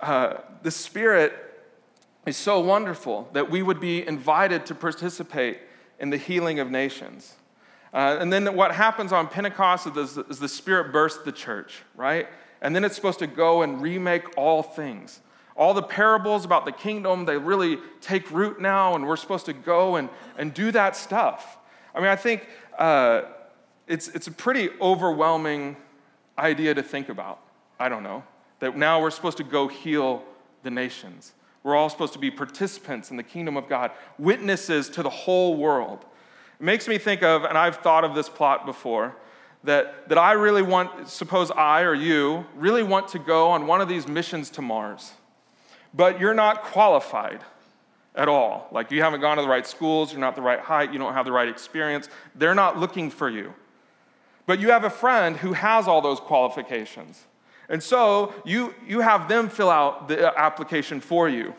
Uh, 0.00 0.34
the 0.62 0.70
Spirit 0.70 1.32
is 2.26 2.36
so 2.36 2.60
wonderful 2.60 3.28
that 3.32 3.50
we 3.50 3.62
would 3.62 3.80
be 3.80 4.06
invited 4.06 4.66
to 4.66 4.74
participate 4.74 5.58
in 5.98 6.10
the 6.10 6.16
healing 6.16 6.60
of 6.60 6.70
nations. 6.70 7.34
Uh, 7.92 8.18
and 8.20 8.32
then 8.32 8.54
what 8.54 8.74
happens 8.74 9.12
on 9.12 9.26
Pentecost 9.26 9.86
is, 9.96 10.18
is 10.18 10.38
the 10.38 10.48
Spirit 10.48 10.92
bursts 10.92 11.24
the 11.24 11.32
church, 11.32 11.82
right? 11.96 12.28
And 12.60 12.76
then 12.76 12.84
it's 12.84 12.94
supposed 12.94 13.18
to 13.20 13.26
go 13.26 13.62
and 13.62 13.80
remake 13.80 14.36
all 14.36 14.62
things. 14.62 15.20
All 15.58 15.74
the 15.74 15.82
parables 15.82 16.44
about 16.44 16.64
the 16.64 16.72
kingdom, 16.72 17.24
they 17.24 17.36
really 17.36 17.78
take 18.00 18.30
root 18.30 18.60
now, 18.60 18.94
and 18.94 19.06
we're 19.06 19.16
supposed 19.16 19.44
to 19.46 19.52
go 19.52 19.96
and, 19.96 20.08
and 20.38 20.54
do 20.54 20.70
that 20.70 20.94
stuff. 20.94 21.58
I 21.94 21.98
mean, 21.98 22.08
I 22.08 22.16
think 22.16 22.46
uh, 22.78 23.22
it's, 23.88 24.06
it's 24.08 24.28
a 24.28 24.32
pretty 24.32 24.70
overwhelming 24.80 25.76
idea 26.38 26.74
to 26.74 26.82
think 26.82 27.08
about. 27.08 27.40
I 27.80 27.88
don't 27.88 28.04
know. 28.04 28.22
That 28.60 28.76
now 28.76 29.02
we're 29.02 29.10
supposed 29.10 29.36
to 29.38 29.44
go 29.44 29.66
heal 29.66 30.22
the 30.62 30.70
nations. 30.70 31.32
We're 31.64 31.74
all 31.74 31.90
supposed 31.90 32.12
to 32.12 32.18
be 32.20 32.30
participants 32.30 33.10
in 33.10 33.16
the 33.16 33.22
kingdom 33.24 33.56
of 33.56 33.68
God, 33.68 33.90
witnesses 34.16 34.88
to 34.90 35.02
the 35.02 35.10
whole 35.10 35.56
world. 35.56 36.04
It 36.60 36.64
makes 36.64 36.86
me 36.86 36.98
think 36.98 37.22
of, 37.22 37.44
and 37.44 37.58
I've 37.58 37.78
thought 37.78 38.04
of 38.04 38.14
this 38.14 38.28
plot 38.28 38.64
before, 38.64 39.16
that, 39.64 40.08
that 40.08 40.18
I 40.18 40.32
really 40.32 40.62
want, 40.62 41.08
suppose 41.08 41.50
I 41.50 41.82
or 41.82 41.94
you 41.94 42.46
really 42.54 42.84
want 42.84 43.08
to 43.08 43.18
go 43.18 43.48
on 43.48 43.66
one 43.66 43.80
of 43.80 43.88
these 43.88 44.06
missions 44.06 44.50
to 44.50 44.62
Mars, 44.62 45.12
but 45.94 46.20
you're 46.20 46.34
not 46.34 46.62
qualified 46.64 47.40
at 48.14 48.28
all. 48.28 48.68
Like 48.72 48.90
you 48.90 49.02
haven't 49.02 49.20
gone 49.20 49.36
to 49.36 49.42
the 49.42 49.48
right 49.48 49.66
schools, 49.66 50.12
you're 50.12 50.20
not 50.20 50.34
the 50.34 50.42
right 50.42 50.60
height, 50.60 50.92
you 50.92 50.98
don't 50.98 51.14
have 51.14 51.24
the 51.24 51.32
right 51.32 51.48
experience. 51.48 52.08
They're 52.34 52.54
not 52.54 52.78
looking 52.78 53.10
for 53.10 53.28
you. 53.30 53.54
But 54.46 54.60
you 54.60 54.70
have 54.70 54.84
a 54.84 54.90
friend 54.90 55.36
who 55.36 55.52
has 55.52 55.86
all 55.86 56.00
those 56.00 56.20
qualifications. 56.20 57.24
And 57.68 57.82
so 57.82 58.32
you, 58.44 58.74
you 58.86 59.00
have 59.00 59.28
them 59.28 59.48
fill 59.48 59.70
out 59.70 60.08
the 60.08 60.38
application 60.38 61.00
for 61.00 61.28
you. 61.28 61.54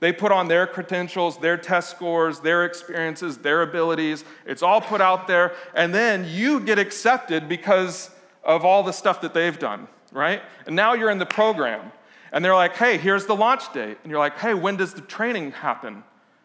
They 0.00 0.12
put 0.12 0.32
on 0.32 0.48
their 0.48 0.66
credentials, 0.66 1.38
their 1.38 1.56
test 1.56 1.90
scores, 1.90 2.40
their 2.40 2.64
experiences, 2.64 3.38
their 3.38 3.62
abilities. 3.62 4.24
It's 4.44 4.60
all 4.60 4.80
put 4.80 5.00
out 5.00 5.28
there. 5.28 5.54
And 5.74 5.94
then 5.94 6.26
you 6.28 6.58
get 6.58 6.80
accepted 6.80 7.48
because 7.48 8.10
of 8.42 8.64
all 8.64 8.82
the 8.82 8.92
stuff 8.92 9.20
that 9.20 9.32
they've 9.32 9.56
done, 9.56 9.86
right? 10.10 10.42
And 10.66 10.74
now 10.74 10.94
you're 10.94 11.10
in 11.10 11.18
the 11.18 11.26
program. 11.26 11.92
And 12.32 12.44
they're 12.44 12.54
like, 12.54 12.74
hey, 12.74 12.96
here's 12.96 13.26
the 13.26 13.36
launch 13.36 13.72
date. 13.72 13.98
And 14.02 14.10
you're 14.10 14.18
like, 14.18 14.38
hey, 14.38 14.54
when 14.54 14.76
does 14.76 14.94
the 14.94 15.02
training 15.02 15.52
happen? 15.52 16.02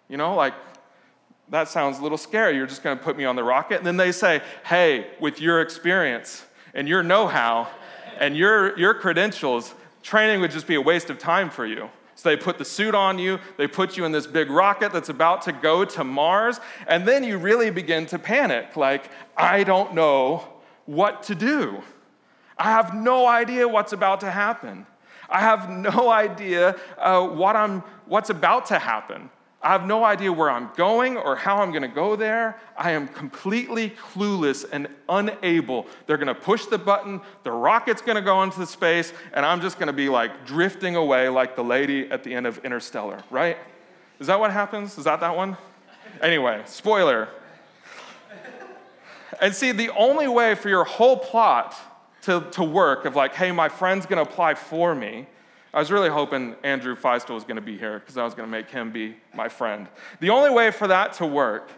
You 0.09 0.17
know, 0.17 0.35
like, 0.35 0.53
that 1.49 1.69
sounds 1.69 1.99
a 1.99 2.03
little 2.03 2.17
scary. 2.17 2.55
You're 2.55 2.67
just 2.67 2.83
going 2.83 2.97
to 2.97 3.03
put 3.03 3.17
me 3.17 3.23
on 3.23 3.37
the 3.37 3.43
rocket. 3.43 3.77
And 3.77 3.85
then 3.85 3.97
they 3.97 4.11
say, 4.11 4.41
hey, 4.65 5.07
with 5.19 5.39
your 5.39 5.61
experience 5.61 6.45
and 6.73 6.87
your 6.87 7.03
know 7.03 7.27
how 7.27 7.69
and 8.19 8.35
your, 8.35 8.77
your 8.77 8.93
credentials, 8.93 9.73
training 10.03 10.41
would 10.41 10.51
just 10.51 10.67
be 10.67 10.75
a 10.75 10.81
waste 10.81 11.09
of 11.09 11.17
time 11.17 11.49
for 11.49 11.65
you. 11.65 11.89
So 12.15 12.29
they 12.29 12.35
put 12.35 12.57
the 12.57 12.65
suit 12.65 12.95
on 12.95 13.19
you, 13.19 13.39
they 13.57 13.67
put 13.67 13.95
you 13.95 14.03
in 14.03 14.11
this 14.11 14.25
big 14.25 14.49
rocket 14.49 14.91
that's 14.91 15.09
about 15.09 15.43
to 15.43 15.51
go 15.51 15.85
to 15.85 16.03
Mars, 16.03 16.59
and 16.87 17.07
then 17.07 17.23
you 17.23 17.37
really 17.37 17.69
begin 17.69 18.07
to 18.07 18.17
panic 18.17 18.75
like, 18.75 19.11
I 19.37 19.63
don't 19.63 19.93
know 19.93 20.43
what 20.87 21.21
to 21.23 21.35
do. 21.35 21.83
I 22.57 22.71
have 22.71 22.95
no 22.95 23.27
idea 23.27 23.67
what's 23.67 23.93
about 23.93 24.21
to 24.21 24.31
happen. 24.31 24.87
I 25.29 25.41
have 25.41 25.69
no 25.69 26.09
idea 26.11 26.75
uh, 26.97 27.27
what 27.27 27.55
I'm, 27.55 27.81
what's 28.05 28.29
about 28.29 28.67
to 28.67 28.79
happen. 28.79 29.29
I 29.61 29.69
have 29.69 29.87
no 29.87 30.03
idea 30.03 30.31
where 30.31 30.51
I'm 30.51 30.69
going 30.75 31.17
or 31.17 31.35
how 31.35 31.57
I'm 31.57 31.71
going 31.71 31.81
to 31.81 31.87
go 31.87 32.15
there. 32.15 32.59
I 32.77 32.91
am 32.91 33.07
completely 33.07 33.89
clueless 33.89 34.65
and 34.71 34.87
unable. 35.09 35.87
They're 36.05 36.17
going 36.17 36.27
to 36.27 36.35
push 36.35 36.65
the 36.67 36.77
button, 36.77 37.21
the 37.43 37.51
rocket's 37.51 38.01
going 38.01 38.17
to 38.17 38.21
go 38.21 38.43
into 38.43 38.59
the 38.59 38.67
space, 38.67 39.11
and 39.33 39.45
I'm 39.45 39.59
just 39.59 39.79
going 39.79 39.87
to 39.87 39.93
be 39.93 40.09
like 40.09 40.45
drifting 40.45 40.95
away 40.95 41.27
like 41.27 41.55
the 41.55 41.63
lady 41.63 42.09
at 42.11 42.23
the 42.23 42.33
end 42.35 42.45
of 42.45 42.63
Interstellar, 42.63 43.23
right? 43.31 43.57
Is 44.19 44.27
that 44.27 44.39
what 44.39 44.51
happens? 44.51 44.97
Is 44.97 45.05
that 45.05 45.19
that 45.21 45.35
one? 45.35 45.57
Anyway, 46.21 46.61
spoiler. 46.65 47.29
And 49.41 49.53
see, 49.53 49.71
the 49.71 49.89
only 49.89 50.27
way 50.27 50.55
for 50.55 50.69
your 50.69 50.83
whole 50.83 51.17
plot 51.17 51.75
to, 52.27 52.47
to 52.51 52.63
work 52.63 53.03
of 53.03 53.15
like, 53.15 53.33
hey, 53.33 53.51
my 53.51 53.67
friend's 53.67 54.05
going 54.05 54.23
to 54.23 54.31
apply 54.31 54.53
for 54.53 54.95
me 54.95 55.27
I 55.77 55.79
was 55.79 55.91
really 55.91 56.09
hoping 56.09 56.55
Andrew 56.63 56.95
Feistel 56.95 57.35
was 57.35 57.43
going 57.43 57.57
to 57.57 57.61
be 57.61 57.77
here 57.77 57.99
because 57.99 58.17
I 58.17 58.23
was 58.23 58.33
going 58.33 58.47
to 58.47 58.51
make 58.51 58.69
him 58.69 58.91
be 58.91 59.15
my 59.35 59.47
friend. 59.47 59.87
The 60.19 60.31
only 60.31 60.49
way 60.49 60.71
for 60.71 60.87
that 60.87 61.13
to 61.13 61.25
work, 61.27 61.69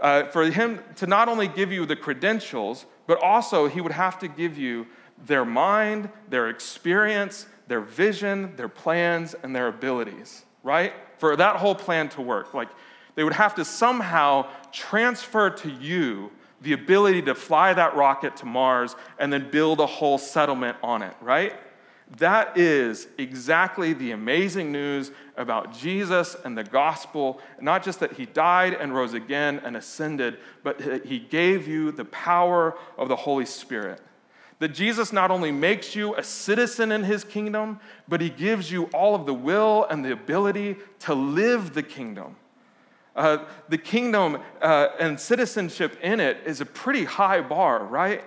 uh, 0.00 0.24
for 0.30 0.50
him 0.50 0.80
to 0.96 1.06
not 1.06 1.28
only 1.28 1.46
give 1.46 1.70
you 1.70 1.86
the 1.86 1.94
credentials, 1.94 2.86
but 3.06 3.22
also 3.22 3.68
he 3.68 3.80
would 3.80 3.92
have 3.92 4.18
to 4.20 4.26
give 4.26 4.58
you 4.58 4.86
their 5.26 5.44
mind, 5.44 6.08
their 6.28 6.48
experience, 6.48 7.46
their 7.68 7.80
vision, 7.80 8.56
their 8.56 8.68
plans, 8.68 9.34
and 9.42 9.54
their 9.54 9.68
abilities, 9.68 10.44
right? 10.64 10.92
For 11.18 11.36
that 11.36 11.54
whole 11.56 11.74
plan 11.74 12.08
to 12.10 12.22
work. 12.22 12.52
Like, 12.52 12.70
They 13.14 13.22
would 13.22 13.34
have 13.34 13.54
to 13.56 13.64
somehow 13.64 14.48
transfer 14.72 15.50
to 15.50 15.70
you 15.70 16.32
the 16.60 16.72
ability 16.72 17.22
to 17.22 17.34
fly 17.34 17.72
that 17.72 17.94
rocket 17.96 18.36
to 18.36 18.46
Mars 18.46 18.94
and 19.18 19.32
then 19.32 19.50
build 19.50 19.80
a 19.80 19.86
whole 19.86 20.18
settlement 20.18 20.76
on 20.82 21.02
it, 21.02 21.14
right? 21.20 21.54
That 22.18 22.58
is 22.58 23.06
exactly 23.18 23.92
the 23.92 24.10
amazing 24.10 24.72
news 24.72 25.12
about 25.36 25.72
Jesus 25.72 26.36
and 26.44 26.58
the 26.58 26.64
gospel. 26.64 27.40
Not 27.60 27.84
just 27.84 28.00
that 28.00 28.12
he 28.14 28.26
died 28.26 28.74
and 28.74 28.94
rose 28.94 29.14
again 29.14 29.60
and 29.64 29.76
ascended, 29.76 30.38
but 30.64 30.80
he 31.04 31.20
gave 31.20 31.68
you 31.68 31.92
the 31.92 32.04
power 32.06 32.76
of 32.98 33.08
the 33.08 33.16
Holy 33.16 33.46
Spirit. 33.46 34.00
That 34.58 34.70
Jesus 34.70 35.12
not 35.12 35.30
only 35.30 35.52
makes 35.52 35.94
you 35.94 36.14
a 36.16 36.22
citizen 36.22 36.92
in 36.92 37.04
his 37.04 37.22
kingdom, 37.24 37.80
but 38.08 38.20
he 38.20 38.28
gives 38.28 38.70
you 38.70 38.84
all 38.86 39.14
of 39.14 39.24
the 39.24 39.32
will 39.32 39.86
and 39.88 40.04
the 40.04 40.12
ability 40.12 40.76
to 41.00 41.14
live 41.14 41.74
the 41.74 41.82
kingdom. 41.82 42.36
Uh, 43.16 43.38
the 43.68 43.78
kingdom 43.78 44.38
uh, 44.62 44.88
and 44.98 45.18
citizenship 45.18 45.98
in 46.02 46.20
it 46.20 46.38
is 46.46 46.60
a 46.60 46.66
pretty 46.66 47.04
high 47.04 47.40
bar, 47.40 47.84
right? 47.84 48.22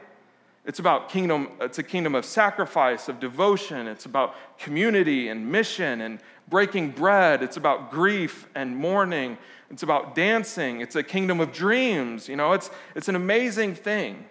It's 0.66 0.80
about 0.80 1.10
kingdom, 1.10 1.50
it's 1.60 1.80
a 1.80 1.84
kingdom 1.84 2.16
of 2.16 2.24
sacrifice, 2.26 3.10
of 3.10 3.20
devotion. 3.20 3.88
It's 3.88 4.06
about 4.06 4.36
community 4.58 5.28
and 5.28 5.52
mission 5.52 6.02
and 6.02 6.20
breaking 6.48 6.92
bread. 6.92 7.44
It's 7.44 7.58
about 7.58 7.92
grief 7.92 8.48
and 8.56 8.76
mourning. 8.76 9.38
It's 9.70 9.84
about 9.84 10.16
dancing. 10.16 10.82
It's 10.82 10.96
a 10.96 11.04
kingdom 11.04 11.40
of 11.40 11.52
dreams. 11.52 12.30
You 12.30 12.38
know, 12.38 12.54
it's, 12.54 12.70
it's 12.96 13.10
an 13.10 13.16
amazing 13.16 13.76
thing. 13.76 14.26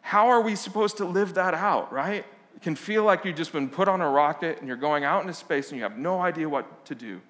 How 0.00 0.28
are 0.28 0.40
we 0.40 0.54
supposed 0.54 0.98
to 0.98 1.04
live 1.04 1.34
that 1.34 1.54
out, 1.54 1.92
right? 1.92 2.24
It 2.56 2.62
can 2.62 2.74
feel 2.74 3.04
like 3.04 3.24
you've 3.24 3.36
just 3.36 3.52
been 3.52 3.68
put 3.68 3.88
on 3.88 4.00
a 4.00 4.08
rocket 4.08 4.58
and 4.58 4.66
you're 4.66 4.76
going 4.76 5.04
out 5.04 5.22
into 5.22 5.32
space 5.32 5.68
and 5.70 5.76
you 5.76 5.82
have 5.84 5.96
no 5.96 6.20
idea 6.20 6.48
what 6.48 6.84
to 6.86 6.94
do. 6.94 7.20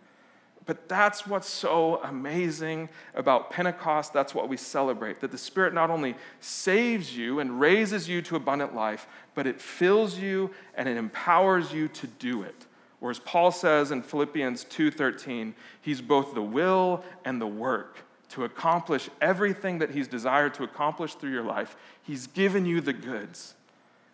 But 0.68 0.87
that's 0.87 1.26
what's 1.26 1.48
so 1.48 1.98
amazing 2.04 2.90
about 3.14 3.50
Pentecost. 3.50 4.12
That's 4.12 4.35
what 4.35 4.50
we 4.50 4.59
celebrate 4.59 5.18
that 5.20 5.31
the 5.31 5.38
Spirit 5.38 5.72
not 5.72 5.88
only 5.88 6.14
saves 6.40 7.16
you 7.16 7.40
and 7.40 7.59
raises 7.59 8.07
you 8.07 8.20
to 8.20 8.37
abundant 8.37 8.74
life, 8.74 9.07
but 9.35 9.46
it 9.46 9.62
fills 9.62 10.18
you 10.18 10.50
and 10.74 10.87
it 10.87 10.98
empowers 10.98 11.72
you 11.72 11.88
to 11.88 12.07
do 12.07 12.42
it. 12.42 12.66
Or 13.00 13.11
as 13.11 13.18
Paul 13.18 13.50
says 13.50 13.90
in 13.92 14.02
Philippians 14.02 14.64
2:13, 14.64 15.54
he's 15.81 16.02
both 16.02 16.35
the 16.35 16.42
will 16.42 17.02
and 17.24 17.40
the 17.40 17.46
work 17.46 18.04
to 18.28 18.44
accomplish 18.44 19.09
everything 19.22 19.78
that 19.78 19.92
he's 19.92 20.07
desired 20.07 20.52
to 20.52 20.64
accomplish 20.64 21.14
through 21.14 21.33
your 21.33 21.44
life. 21.44 21.76
He's 22.02 22.26
given 22.26 22.66
you 22.66 22.83
the 22.83 22.92
goods. 22.92 23.54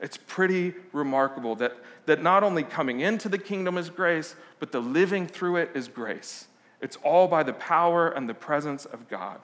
It's 0.04 0.18
pretty 0.18 0.74
remarkable 0.92 1.54
that, 1.56 1.78
that 2.04 2.22
not 2.22 2.42
only 2.42 2.62
coming 2.62 3.00
into 3.00 3.30
the 3.30 3.38
kingdom 3.38 3.78
is 3.78 3.88
grace, 3.88 4.36
but 4.58 4.70
the 4.70 4.80
living 4.80 5.26
through 5.26 5.56
it 5.56 5.70
is 5.72 5.88
grace. 5.88 6.46
It's 6.82 6.96
all 6.96 7.26
by 7.26 7.42
the 7.42 7.54
power 7.54 8.10
and 8.10 8.28
the 8.28 8.34
presence 8.34 8.84
of 8.84 9.08
God. 9.08 9.40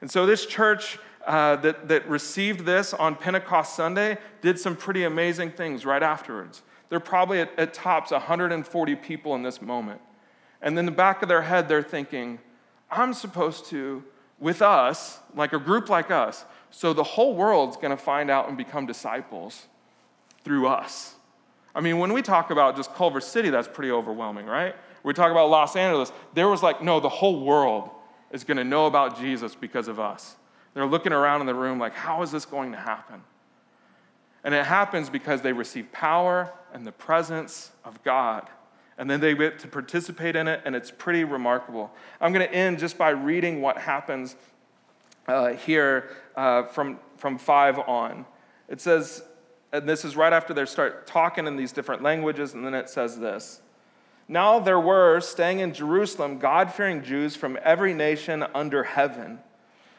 And 0.00 0.10
so, 0.10 0.26
this 0.26 0.44
church 0.44 0.98
uh, 1.24 1.54
that, 1.56 1.86
that 1.86 2.08
received 2.08 2.66
this 2.66 2.94
on 2.94 3.14
Pentecost 3.14 3.76
Sunday 3.76 4.18
did 4.42 4.58
some 4.58 4.74
pretty 4.74 5.04
amazing 5.04 5.52
things 5.52 5.86
right 5.86 6.02
afterwards. 6.02 6.62
They're 6.88 6.98
probably 6.98 7.38
at, 7.38 7.56
at 7.56 7.72
tops 7.72 8.10
140 8.10 8.96
people 8.96 9.36
in 9.36 9.44
this 9.44 9.62
moment. 9.62 10.00
And 10.60 10.76
in 10.76 10.84
the 10.84 10.90
back 10.90 11.22
of 11.22 11.28
their 11.28 11.42
head, 11.42 11.68
they're 11.68 11.80
thinking, 11.80 12.40
I'm 12.90 13.14
supposed 13.14 13.66
to, 13.66 14.02
with 14.40 14.62
us, 14.62 15.20
like 15.36 15.52
a 15.52 15.60
group 15.60 15.88
like 15.88 16.10
us, 16.10 16.44
so 16.72 16.92
the 16.92 17.04
whole 17.04 17.36
world's 17.36 17.76
going 17.76 17.96
to 17.96 17.96
find 17.96 18.32
out 18.32 18.48
and 18.48 18.56
become 18.56 18.84
disciples 18.84 19.68
through 20.46 20.68
us. 20.68 21.16
I 21.74 21.80
mean, 21.80 21.98
when 21.98 22.12
we 22.12 22.22
talk 22.22 22.50
about 22.50 22.76
just 22.76 22.94
Culver 22.94 23.20
City, 23.20 23.50
that's 23.50 23.66
pretty 23.66 23.90
overwhelming, 23.90 24.46
right? 24.46 24.76
We 25.02 25.12
talk 25.12 25.32
about 25.32 25.50
Los 25.50 25.74
Angeles, 25.74 26.12
there 26.34 26.48
was 26.48 26.62
like, 26.62 26.82
no, 26.82 27.00
the 27.00 27.08
whole 27.08 27.44
world 27.44 27.90
is 28.30 28.44
going 28.44 28.56
to 28.58 28.64
know 28.64 28.86
about 28.86 29.18
Jesus 29.18 29.56
because 29.56 29.88
of 29.88 29.98
us. 29.98 30.36
They're 30.74 30.86
looking 30.86 31.12
around 31.12 31.40
in 31.40 31.48
the 31.48 31.54
room 31.54 31.80
like, 31.80 31.94
how 31.94 32.22
is 32.22 32.30
this 32.30 32.44
going 32.44 32.70
to 32.70 32.78
happen? 32.78 33.22
And 34.44 34.54
it 34.54 34.64
happens 34.64 35.10
because 35.10 35.42
they 35.42 35.52
receive 35.52 35.90
power 35.90 36.52
and 36.72 36.86
the 36.86 36.92
presence 36.92 37.72
of 37.84 38.00
God 38.04 38.48
and 38.98 39.10
then 39.10 39.20
they 39.20 39.34
get 39.34 39.58
to 39.58 39.68
participate 39.68 40.36
in 40.36 40.48
it, 40.48 40.62
and 40.64 40.74
it's 40.74 40.90
pretty 40.90 41.24
remarkable. 41.24 41.92
I'm 42.20 42.32
going 42.32 42.46
to 42.46 42.54
end 42.54 42.78
just 42.78 42.96
by 42.96 43.10
reading 43.10 43.60
what 43.60 43.76
happens 43.76 44.36
uh, 45.28 45.52
here 45.52 46.16
uh, 46.34 46.62
from, 46.64 46.98
from 47.18 47.36
five 47.36 47.78
on. 47.78 48.24
It 48.68 48.80
says, 48.80 49.22
and 49.76 49.88
this 49.88 50.04
is 50.04 50.16
right 50.16 50.32
after 50.32 50.54
they 50.54 50.64
start 50.64 51.06
talking 51.06 51.46
in 51.46 51.56
these 51.56 51.72
different 51.72 52.02
languages, 52.02 52.54
and 52.54 52.64
then 52.64 52.74
it 52.74 52.88
says 52.88 53.18
this. 53.18 53.60
Now 54.28 54.58
there 54.58 54.80
were 54.80 55.20
staying 55.20 55.60
in 55.60 55.72
Jerusalem 55.72 56.38
God 56.38 56.72
fearing 56.72 57.02
Jews 57.02 57.36
from 57.36 57.58
every 57.62 57.94
nation 57.94 58.44
under 58.54 58.82
heaven. 58.82 59.38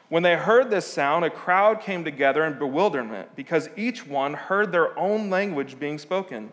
When 0.10 0.24
they 0.24 0.36
heard 0.36 0.70
this 0.70 0.88
sound, 0.88 1.26
a 1.26 1.30
crowd 1.30 1.82
came 1.82 2.04
together 2.04 2.44
in 2.46 2.58
bewilderment 2.58 3.36
because 3.36 3.70
each 3.76 4.08
one 4.08 4.34
heard 4.34 4.72
their 4.72 4.98
own 4.98 5.30
language 5.30 5.80
being 5.80 5.98
spoken. 5.98 6.52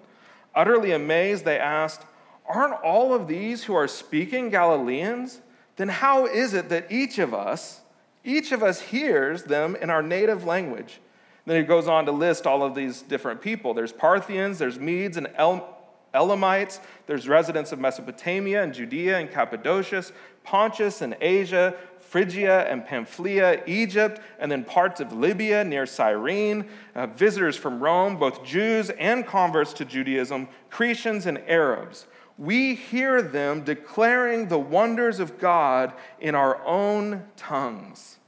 Utterly 0.55 0.93
amazed, 0.93 1.45
they 1.45 1.59
asked, 1.59 2.03
Aren't 2.47 2.81
all 2.83 3.15
of 3.15 3.27
these 3.27 3.65
who 3.65 3.75
are 3.75 3.89
speaking 3.89 4.51
Galileans? 4.51 5.41
Then 5.77 5.89
how 5.89 6.27
is 6.27 6.53
it 6.53 6.69
that 6.69 6.91
each 6.91 7.19
of 7.19 7.33
us, 7.33 7.81
each 8.23 8.53
of 8.53 8.63
us 8.63 8.81
hears 8.81 9.45
them 9.45 9.77
in 9.77 9.89
our 9.89 10.03
native 10.03 10.45
language? 10.45 11.01
Then 11.47 11.57
he 11.57 11.63
goes 11.63 11.89
on 11.89 12.07
to 12.07 12.13
list 12.13 12.47
all 12.47 12.63
of 12.63 12.75
these 12.75 13.03
different 13.03 13.41
people. 13.41 13.75
There's 13.75 13.93
Parthians, 13.93 14.59
there's 14.59 14.79
Medes 14.79 15.17
and 15.17 15.29
El- 15.37 15.77
Elamites, 16.15 16.81
there's 17.07 17.29
residents 17.29 17.73
of 17.73 17.81
Mesopotamia 17.81 18.63
and 18.63 18.73
Judea 18.73 19.19
and 19.19 19.31
Cappadocia, 19.31 20.05
Pontus 20.43 21.03
and 21.03 21.17
Asia, 21.21 21.75
Phrygia 21.99 22.71
and 22.71 22.87
Pamphylia, 22.87 23.63
Egypt, 23.67 24.21
and 24.39 24.51
then 24.51 24.65
parts 24.65 25.01
of 25.01 25.13
Libya 25.13 25.65
near 25.65 25.87
Cyrene, 25.87 26.67
uh, 26.95 27.09
visitors 27.09 27.57
from 27.57 27.81
Rome, 27.81 28.17
both 28.17 28.45
Jews 28.45 28.91
and 28.91 29.27
converts 29.27 29.73
to 29.75 29.85
Judaism, 29.85 30.49
Cretans 30.71 31.27
and 31.27 31.39
Arabs 31.49 32.07
we 32.39 32.75
hear 32.75 33.23
them 33.23 33.63
declaring 33.63 34.49
the 34.49 34.59
wonders 34.59 35.21
of 35.21 35.39
God 35.39 35.93
in 36.21 36.35
our 36.35 36.65
own 36.65 37.25
tongues. 37.37 38.19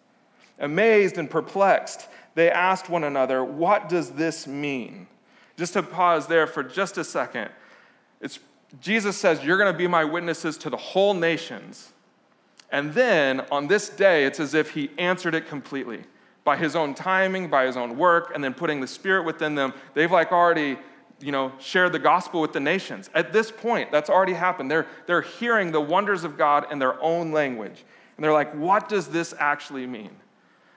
Amazed 0.59 1.19
and 1.19 1.29
perplexed, 1.29 2.09
they 2.37 2.51
asked 2.51 2.89
one 2.89 3.03
another, 3.03 3.43
What 3.43 3.89
does 3.89 4.13
this 4.13 4.47
mean? 4.47 5.09
Just 5.57 5.73
to 5.73 5.83
pause 5.83 6.29
there 6.29 6.47
for 6.47 6.63
just 6.63 6.99
a 6.99 7.03
second. 7.03 7.51
It's, 8.21 8.39
Jesus 8.81 9.17
says, 9.17 9.43
You're 9.43 9.59
going 9.59 9.73
to 9.73 9.77
be 9.77 9.89
my 9.89 10.05
witnesses 10.05 10.57
to 10.59 10.71
the 10.71 10.77
whole 10.77 11.15
nations. 11.15 11.93
And 12.71 12.93
then 12.95 13.41
on 13.51 13.69
this 13.69 13.89
day, 13.89 14.27
it's 14.27 14.39
as 14.39 14.53
if 14.53 14.71
he 14.71 14.91
answered 14.99 15.35
it 15.35 15.49
completely 15.49 16.05
by 16.45 16.57
his 16.57 16.77
own 16.77 16.95
timing, 16.95 17.49
by 17.49 17.65
his 17.65 17.77
own 17.77 17.97
work, 17.97 18.33
and 18.35 18.45
then 18.45 18.55
putting 18.55 18.81
the 18.81 18.87
Spirit 18.87 19.25
within 19.25 19.55
them. 19.55 19.73
They've 19.95 20.13
like 20.13 20.31
already 20.31 20.79
you 21.21 21.33
know, 21.33 21.53
share 21.59 21.89
the 21.89 21.99
gospel 21.99 22.43
with 22.43 22.53
the 22.53 22.61
nations. 22.61 23.09
At 23.15 23.33
this 23.33 23.51
point, 23.51 23.91
that's 23.91 24.11
already 24.11 24.35
happened. 24.35 24.71
They're, 24.71 24.87
they're 25.07 25.23
hearing 25.23 25.73
the 25.73 25.81
wonders 25.81 26.25
of 26.25 26.37
God 26.37 26.71
in 26.71 26.79
their 26.79 27.01
own 27.03 27.33
language. 27.33 27.85
And 28.17 28.25
they're 28.25 28.35
like, 28.35 28.53
what 28.55 28.91
does 28.91 29.09
this 29.09 29.33
actually 29.39 29.87
mean? 29.87 30.11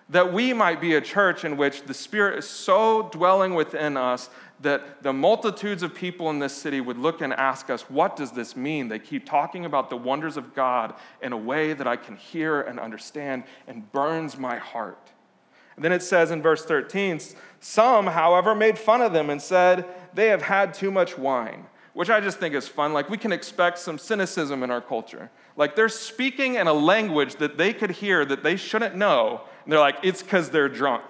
That 0.10 0.34
we 0.34 0.54
might 0.54 0.82
be 0.82 0.96
a 0.96 1.02
church 1.02 1.46
in 1.46 1.56
which 1.56 1.84
the 1.84 1.94
Spirit 1.94 2.40
is 2.40 2.50
so 2.50 3.10
dwelling 3.12 3.54
within 3.54 3.96
us 3.96 4.30
that 4.62 5.04
the 5.04 5.14
multitudes 5.14 5.84
of 5.84 5.96
people 5.96 6.30
in 6.30 6.40
this 6.40 6.54
city 6.54 6.82
would 6.82 6.98
look 6.98 7.22
and 7.22 7.32
ask 7.34 7.70
us, 7.70 7.84
What 7.90 8.16
does 8.16 8.32
this 8.32 8.56
mean? 8.56 8.88
They 8.88 9.00
keep 9.00 9.26
talking 9.26 9.66
about 9.66 9.90
the 9.90 9.98
wonders 9.98 10.36
of 10.36 10.54
God 10.56 10.96
in 11.22 11.32
a 11.32 11.38
way 11.38 11.74
that 11.74 11.88
I 11.88 11.96
can 11.96 12.16
hear 12.16 12.62
and 12.62 12.80
understand 12.80 13.44
and 13.68 13.90
burns 13.92 14.38
my 14.38 14.58
heart. 14.58 15.12
And 15.76 15.86
then 15.86 15.94
it 15.94 16.04
says 16.04 16.32
in 16.32 16.42
verse 16.42 16.66
13, 16.66 17.22
Some, 17.62 18.08
however, 18.08 18.54
made 18.54 18.78
fun 18.78 19.02
of 19.02 19.14
them 19.14 19.30
and 19.30 19.42
said, 19.42 19.86
they 20.14 20.28
have 20.28 20.42
had 20.42 20.74
too 20.74 20.92
much 20.92 21.18
wine, 21.18 21.66
which 21.94 22.10
I 22.10 22.20
just 22.20 22.40
think 22.40 22.56
is 22.56 22.68
fun. 22.68 22.94
Like, 22.94 23.10
we 23.10 23.18
can 23.18 23.32
expect 23.32 23.80
some 23.80 23.98
cynicism 23.98 24.64
in 24.64 24.72
our 24.72 24.82
culture. 24.82 25.30
Like, 25.56 25.76
they're 25.76 25.90
speaking 25.90 26.56
in 26.56 26.68
a 26.68 26.74
language 26.74 27.36
that 27.36 27.58
they 27.58 27.74
could 27.74 27.92
hear 27.92 28.26
that 28.26 28.44
they 28.44 28.56
shouldn't 28.56 28.96
know, 28.96 29.42
and 29.70 29.74
they're 29.74 29.80
like, 29.80 29.98
it's 30.02 30.24
because 30.24 30.50
they're 30.50 30.68
drunk. 30.68 31.04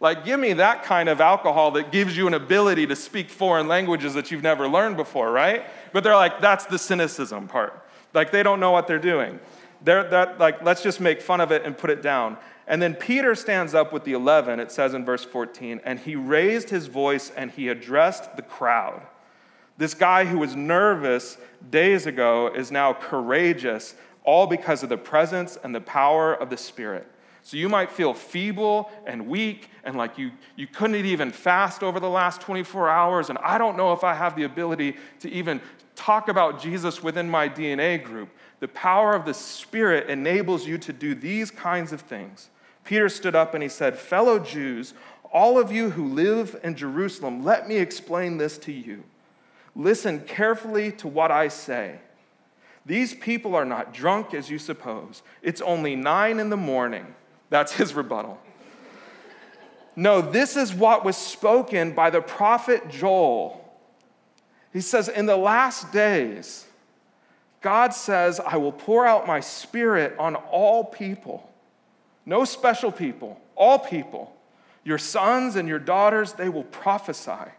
Like, 0.00 0.24
give 0.24 0.40
me 0.40 0.54
that 0.54 0.82
kind 0.82 1.08
of 1.08 1.20
alcohol 1.20 1.70
that 1.70 1.92
gives 1.92 2.16
you 2.16 2.26
an 2.26 2.34
ability 2.34 2.88
to 2.88 2.96
speak 2.96 3.30
foreign 3.30 3.68
languages 3.68 4.14
that 4.14 4.32
you've 4.32 4.42
never 4.42 4.66
learned 4.66 4.96
before, 4.96 5.30
right? 5.30 5.64
But 5.92 6.02
they're 6.02 6.16
like, 6.16 6.40
that's 6.40 6.64
the 6.64 6.80
cynicism 6.80 7.46
part. 7.46 7.86
Like, 8.12 8.32
they 8.32 8.42
don't 8.42 8.58
know 8.58 8.72
what 8.72 8.88
they're 8.88 8.98
doing. 8.98 9.38
They're 9.82 10.02
that, 10.10 10.40
like, 10.40 10.64
let's 10.64 10.82
just 10.82 11.00
make 11.00 11.22
fun 11.22 11.40
of 11.40 11.52
it 11.52 11.64
and 11.64 11.78
put 11.78 11.90
it 11.90 12.02
down. 12.02 12.38
And 12.66 12.82
then 12.82 12.96
Peter 12.96 13.36
stands 13.36 13.72
up 13.72 13.92
with 13.92 14.02
the 14.02 14.14
11, 14.14 14.58
it 14.58 14.72
says 14.72 14.94
in 14.94 15.04
verse 15.04 15.22
14, 15.22 15.80
and 15.84 16.00
he 16.00 16.16
raised 16.16 16.70
his 16.70 16.88
voice 16.88 17.30
and 17.36 17.52
he 17.52 17.68
addressed 17.68 18.34
the 18.34 18.42
crowd. 18.42 19.00
This 19.78 19.94
guy 19.94 20.24
who 20.24 20.38
was 20.38 20.56
nervous 20.56 21.38
days 21.70 22.06
ago 22.06 22.52
is 22.52 22.72
now 22.72 22.94
courageous, 22.94 23.94
all 24.24 24.48
because 24.48 24.82
of 24.82 24.88
the 24.88 24.98
presence 24.98 25.56
and 25.62 25.72
the 25.72 25.80
power 25.80 26.34
of 26.34 26.50
the 26.50 26.56
Spirit. 26.56 27.06
So 27.42 27.56
you 27.56 27.68
might 27.68 27.90
feel 27.90 28.14
feeble 28.14 28.90
and 29.06 29.26
weak 29.26 29.68
and 29.84 29.96
like 29.96 30.16
you, 30.16 30.30
you 30.56 30.66
couldn't 30.66 31.04
even 31.04 31.32
fast 31.32 31.82
over 31.82 31.98
the 31.98 32.08
last 32.08 32.40
24 32.40 32.88
hours. 32.88 33.30
And 33.30 33.38
I 33.38 33.58
don't 33.58 33.76
know 33.76 33.92
if 33.92 34.04
I 34.04 34.14
have 34.14 34.36
the 34.36 34.44
ability 34.44 34.96
to 35.20 35.30
even 35.30 35.60
talk 35.96 36.28
about 36.28 36.62
Jesus 36.62 37.02
within 37.02 37.28
my 37.28 37.48
DNA 37.48 38.02
group. 38.02 38.28
The 38.60 38.68
power 38.68 39.14
of 39.14 39.24
the 39.24 39.34
Spirit 39.34 40.08
enables 40.08 40.66
you 40.66 40.78
to 40.78 40.92
do 40.92 41.14
these 41.14 41.50
kinds 41.50 41.92
of 41.92 42.00
things. 42.00 42.48
Peter 42.84 43.08
stood 43.08 43.34
up 43.34 43.54
and 43.54 43.62
he 43.62 43.68
said, 43.68 43.98
Fellow 43.98 44.38
Jews, 44.38 44.94
all 45.32 45.58
of 45.58 45.72
you 45.72 45.90
who 45.90 46.06
live 46.08 46.58
in 46.62 46.76
Jerusalem, 46.76 47.42
let 47.42 47.68
me 47.68 47.76
explain 47.76 48.38
this 48.38 48.58
to 48.58 48.72
you. 48.72 49.02
Listen 49.74 50.20
carefully 50.20 50.92
to 50.92 51.08
what 51.08 51.30
I 51.30 51.48
say. 51.48 51.98
These 52.84 53.14
people 53.14 53.54
are 53.54 53.64
not 53.64 53.94
drunk 53.94 54.34
as 54.34 54.50
you 54.50 54.58
suppose. 54.58 55.22
It's 55.40 55.60
only 55.60 55.96
nine 55.96 56.38
in 56.38 56.50
the 56.50 56.56
morning. 56.56 57.14
That's 57.52 57.72
his 57.74 57.92
rebuttal. 57.92 58.38
No, 59.94 60.22
this 60.22 60.56
is 60.56 60.72
what 60.72 61.04
was 61.04 61.18
spoken 61.18 61.92
by 61.92 62.08
the 62.08 62.22
prophet 62.22 62.88
Joel. 62.88 63.62
He 64.72 64.80
says, 64.80 65.06
In 65.10 65.26
the 65.26 65.36
last 65.36 65.92
days, 65.92 66.64
God 67.60 67.92
says, 67.92 68.40
I 68.40 68.56
will 68.56 68.72
pour 68.72 69.06
out 69.06 69.26
my 69.26 69.40
spirit 69.40 70.16
on 70.18 70.34
all 70.34 70.82
people. 70.82 71.52
No 72.24 72.46
special 72.46 72.90
people, 72.90 73.38
all 73.54 73.78
people. 73.78 74.34
Your 74.82 74.96
sons 74.96 75.54
and 75.54 75.68
your 75.68 75.78
daughters, 75.78 76.32
they 76.32 76.48
will 76.48 76.64
prophesy. 76.64 77.50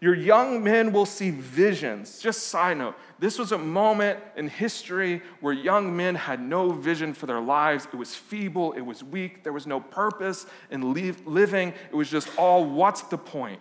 Your 0.00 0.14
young 0.14 0.62
men 0.62 0.92
will 0.92 1.06
see 1.06 1.30
visions. 1.30 2.20
Just 2.20 2.48
side 2.48 2.78
note, 2.78 2.94
this 3.18 3.36
was 3.36 3.50
a 3.50 3.58
moment 3.58 4.20
in 4.36 4.48
history 4.48 5.22
where 5.40 5.52
young 5.52 5.96
men 5.96 6.14
had 6.14 6.40
no 6.40 6.70
vision 6.70 7.12
for 7.12 7.26
their 7.26 7.40
lives. 7.40 7.88
It 7.92 7.96
was 7.96 8.14
feeble, 8.14 8.72
it 8.72 8.80
was 8.80 9.02
weak, 9.02 9.42
there 9.42 9.52
was 9.52 9.66
no 9.66 9.80
purpose 9.80 10.46
in 10.70 10.92
living. 10.92 11.74
It 11.90 11.94
was 11.96 12.08
just 12.08 12.28
all 12.36 12.64
what's 12.64 13.02
the 13.02 13.18
point? 13.18 13.60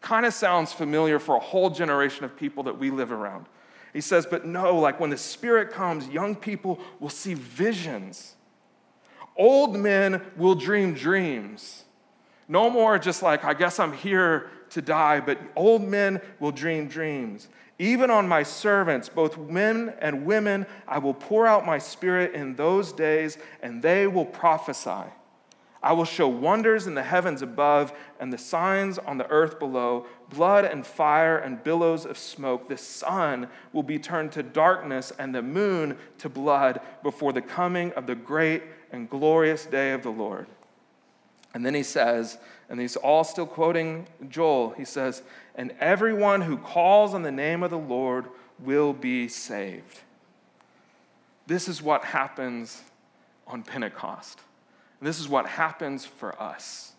Kind 0.00 0.26
of 0.26 0.34
sounds 0.34 0.72
familiar 0.72 1.20
for 1.20 1.36
a 1.36 1.40
whole 1.40 1.70
generation 1.70 2.24
of 2.24 2.36
people 2.36 2.64
that 2.64 2.76
we 2.76 2.90
live 2.90 3.12
around. 3.12 3.46
He 3.92 4.00
says, 4.00 4.26
but 4.26 4.44
no, 4.44 4.76
like 4.76 4.98
when 4.98 5.10
the 5.10 5.16
Spirit 5.16 5.70
comes, 5.70 6.08
young 6.08 6.34
people 6.34 6.80
will 6.98 7.08
see 7.08 7.34
visions. 7.34 8.34
Old 9.36 9.76
men 9.76 10.22
will 10.36 10.56
dream 10.56 10.94
dreams. 10.94 11.84
No 12.48 12.68
more 12.68 12.98
just 12.98 13.22
like, 13.22 13.44
I 13.44 13.54
guess 13.54 13.78
I'm 13.78 13.92
here 13.92 14.50
to 14.70 14.82
die, 14.82 15.20
but 15.20 15.38
old 15.56 15.82
men 15.82 16.20
will 16.40 16.52
dream 16.52 16.88
dreams. 16.88 17.48
Even 17.78 18.10
on 18.10 18.26
my 18.26 18.42
servants, 18.42 19.08
both 19.08 19.38
men 19.38 19.94
and 20.00 20.26
women, 20.26 20.66
I 20.86 20.98
will 20.98 21.14
pour 21.14 21.46
out 21.46 21.64
my 21.64 21.78
spirit 21.78 22.34
in 22.34 22.56
those 22.56 22.92
days, 22.92 23.38
and 23.62 23.80
they 23.82 24.06
will 24.06 24.24
prophesy. 24.24 25.10
I 25.80 25.92
will 25.92 26.04
show 26.04 26.26
wonders 26.26 26.88
in 26.88 26.94
the 26.94 27.04
heavens 27.04 27.40
above 27.40 27.92
and 28.18 28.32
the 28.32 28.38
signs 28.38 28.98
on 28.98 29.16
the 29.16 29.30
earth 29.30 29.60
below 29.60 30.06
blood 30.28 30.64
and 30.64 30.84
fire 30.84 31.38
and 31.38 31.62
billows 31.62 32.04
of 32.04 32.18
smoke. 32.18 32.68
The 32.68 32.76
sun 32.76 33.48
will 33.72 33.84
be 33.84 33.98
turned 33.98 34.32
to 34.32 34.42
darkness 34.42 35.12
and 35.18 35.32
the 35.32 35.42
moon 35.42 35.96
to 36.18 36.28
blood 36.28 36.80
before 37.02 37.32
the 37.32 37.42
coming 37.42 37.92
of 37.92 38.06
the 38.06 38.16
great 38.16 38.64
and 38.90 39.08
glorious 39.08 39.66
day 39.66 39.92
of 39.92 40.02
the 40.02 40.10
Lord. 40.10 40.48
And 41.54 41.64
then 41.64 41.74
he 41.74 41.84
says, 41.84 42.38
and 42.68 42.80
he's 42.80 42.96
all 42.96 43.24
still 43.24 43.46
quoting 43.46 44.06
Joel, 44.28 44.70
he 44.70 44.84
says, 44.84 45.22
And 45.54 45.72
everyone 45.80 46.42
who 46.42 46.56
calls 46.56 47.14
on 47.14 47.22
the 47.22 47.32
name 47.32 47.62
of 47.62 47.70
the 47.70 47.78
Lord 47.78 48.26
will 48.58 48.92
be 48.92 49.28
saved. 49.28 50.00
This 51.46 51.68
is 51.68 51.80
what 51.80 52.04
happens 52.04 52.82
on 53.46 53.62
Pentecost. 53.62 54.40
And 55.00 55.08
this 55.08 55.18
is 55.18 55.28
what 55.28 55.46
happens 55.46 56.04
for 56.04 56.40
us. 56.40 56.92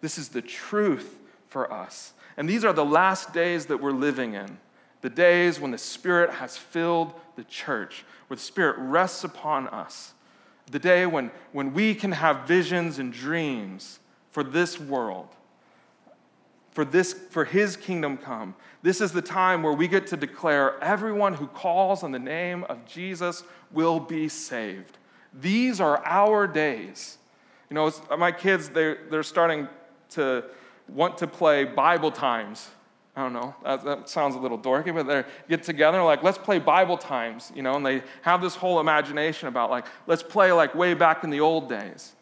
This 0.00 0.18
is 0.18 0.30
the 0.30 0.42
truth 0.42 1.18
for 1.48 1.72
us. 1.72 2.12
And 2.36 2.48
these 2.48 2.64
are 2.64 2.72
the 2.72 2.84
last 2.84 3.32
days 3.32 3.66
that 3.66 3.80
we're 3.80 3.92
living 3.92 4.34
in 4.34 4.58
the 5.00 5.10
days 5.10 5.60
when 5.60 5.70
the 5.70 5.78
Spirit 5.78 6.28
has 6.28 6.56
filled 6.56 7.12
the 7.36 7.44
church, 7.44 8.04
where 8.26 8.36
the 8.36 8.42
Spirit 8.42 8.76
rests 8.78 9.22
upon 9.22 9.68
us 9.68 10.12
the 10.70 10.78
day 10.78 11.06
when, 11.06 11.30
when 11.52 11.72
we 11.72 11.94
can 11.94 12.12
have 12.12 12.48
visions 12.48 12.98
and 12.98 13.12
dreams 13.12 14.00
for 14.30 14.42
this 14.42 14.78
world, 14.78 15.28
for, 16.70 16.84
this, 16.84 17.12
for 17.12 17.44
His 17.44 17.76
kingdom 17.76 18.16
come. 18.16 18.54
This 18.82 19.00
is 19.00 19.12
the 19.12 19.22
time 19.22 19.62
where 19.62 19.72
we 19.72 19.88
get 19.88 20.06
to 20.08 20.16
declare 20.16 20.82
everyone 20.82 21.34
who 21.34 21.46
calls 21.46 22.02
on 22.02 22.12
the 22.12 22.18
name 22.18 22.64
of 22.64 22.84
Jesus 22.86 23.42
will 23.72 24.00
be 24.00 24.28
saved. 24.28 24.98
These 25.32 25.80
are 25.80 26.04
our 26.04 26.46
days. 26.46 27.18
You 27.70 27.74
know, 27.74 27.92
my 28.16 28.32
kids, 28.32 28.68
they're, 28.68 28.98
they're 29.10 29.22
starting 29.22 29.68
to 30.10 30.44
want 30.88 31.18
to 31.18 31.26
play 31.26 31.64
Bible 31.64 32.10
times 32.10 32.68
I 33.18 33.22
don't 33.22 33.32
know, 33.32 33.52
that, 33.64 33.84
that, 33.84 34.08
sounds 34.08 34.36
a 34.36 34.38
little 34.38 34.56
dorky, 34.56 34.94
but 34.94 35.08
they 35.08 35.24
get 35.48 35.64
together 35.64 36.00
like, 36.04 36.22
let's 36.22 36.38
play 36.38 36.60
Bible 36.60 36.96
times, 36.96 37.50
you 37.52 37.62
know, 37.62 37.74
and 37.74 37.84
they 37.84 38.04
have 38.22 38.40
this 38.40 38.54
whole 38.54 38.78
imagination 38.78 39.48
about 39.48 39.70
like, 39.70 39.86
let's 40.06 40.22
play 40.22 40.52
like 40.52 40.72
way 40.76 40.94
back 40.94 41.24
in 41.24 41.30
the 41.30 41.40
old 41.40 41.68
days. 41.68 42.12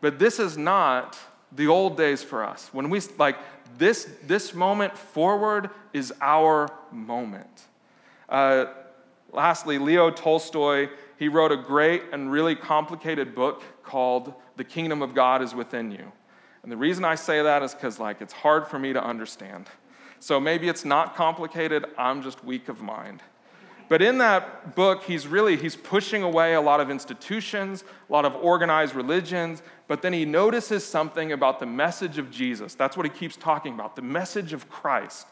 But 0.00 0.18
this 0.18 0.40
is 0.40 0.58
not 0.58 1.16
the 1.54 1.66
old 1.66 1.96
days 1.96 2.22
for 2.22 2.44
us. 2.44 2.68
When 2.72 2.90
we, 2.90 3.00
like, 3.18 3.36
this, 3.78 4.08
this 4.24 4.54
moment 4.54 4.96
forward 4.96 5.70
is 5.92 6.12
our 6.20 6.68
moment. 6.90 7.62
Uh, 8.28 8.66
lastly, 9.32 9.78
Leo 9.78 10.10
Tolstoy, 10.10 10.88
he 11.18 11.28
wrote 11.28 11.52
a 11.52 11.56
great 11.56 12.02
and 12.12 12.30
really 12.30 12.54
complicated 12.54 13.34
book 13.34 13.62
called 13.82 14.34
The 14.56 14.64
Kingdom 14.64 15.02
of 15.02 15.14
God 15.14 15.42
is 15.42 15.54
Within 15.54 15.90
You. 15.90 16.12
And 16.62 16.72
the 16.72 16.76
reason 16.76 17.04
I 17.04 17.14
say 17.14 17.42
that 17.42 17.62
is 17.62 17.74
because, 17.74 17.98
like, 17.98 18.20
it's 18.20 18.32
hard 18.32 18.66
for 18.66 18.78
me 18.78 18.92
to 18.92 19.04
understand. 19.04 19.68
So 20.18 20.40
maybe 20.40 20.68
it's 20.68 20.84
not 20.84 21.14
complicated, 21.14 21.84
I'm 21.98 22.22
just 22.22 22.42
weak 22.42 22.68
of 22.68 22.80
mind. 22.80 23.22
But 23.88 24.00
in 24.00 24.18
that 24.18 24.74
book, 24.74 25.04
he's 25.04 25.26
really 25.26 25.56
he's 25.56 25.76
pushing 25.76 26.22
away 26.22 26.54
a 26.54 26.60
lot 26.60 26.80
of 26.80 26.90
institutions, 26.90 27.84
a 28.08 28.12
lot 28.12 28.24
of 28.24 28.34
organized 28.36 28.94
religions, 28.94 29.62
but 29.88 30.02
then 30.02 30.12
he 30.12 30.24
notices 30.24 30.84
something 30.84 31.32
about 31.32 31.60
the 31.60 31.66
message 31.66 32.18
of 32.18 32.30
Jesus. 32.30 32.74
That's 32.74 32.96
what 32.96 33.04
he 33.04 33.10
keeps 33.10 33.36
talking 33.36 33.74
about, 33.74 33.96
the 33.96 34.02
message 34.02 34.52
of 34.52 34.68
Christ 34.70 35.26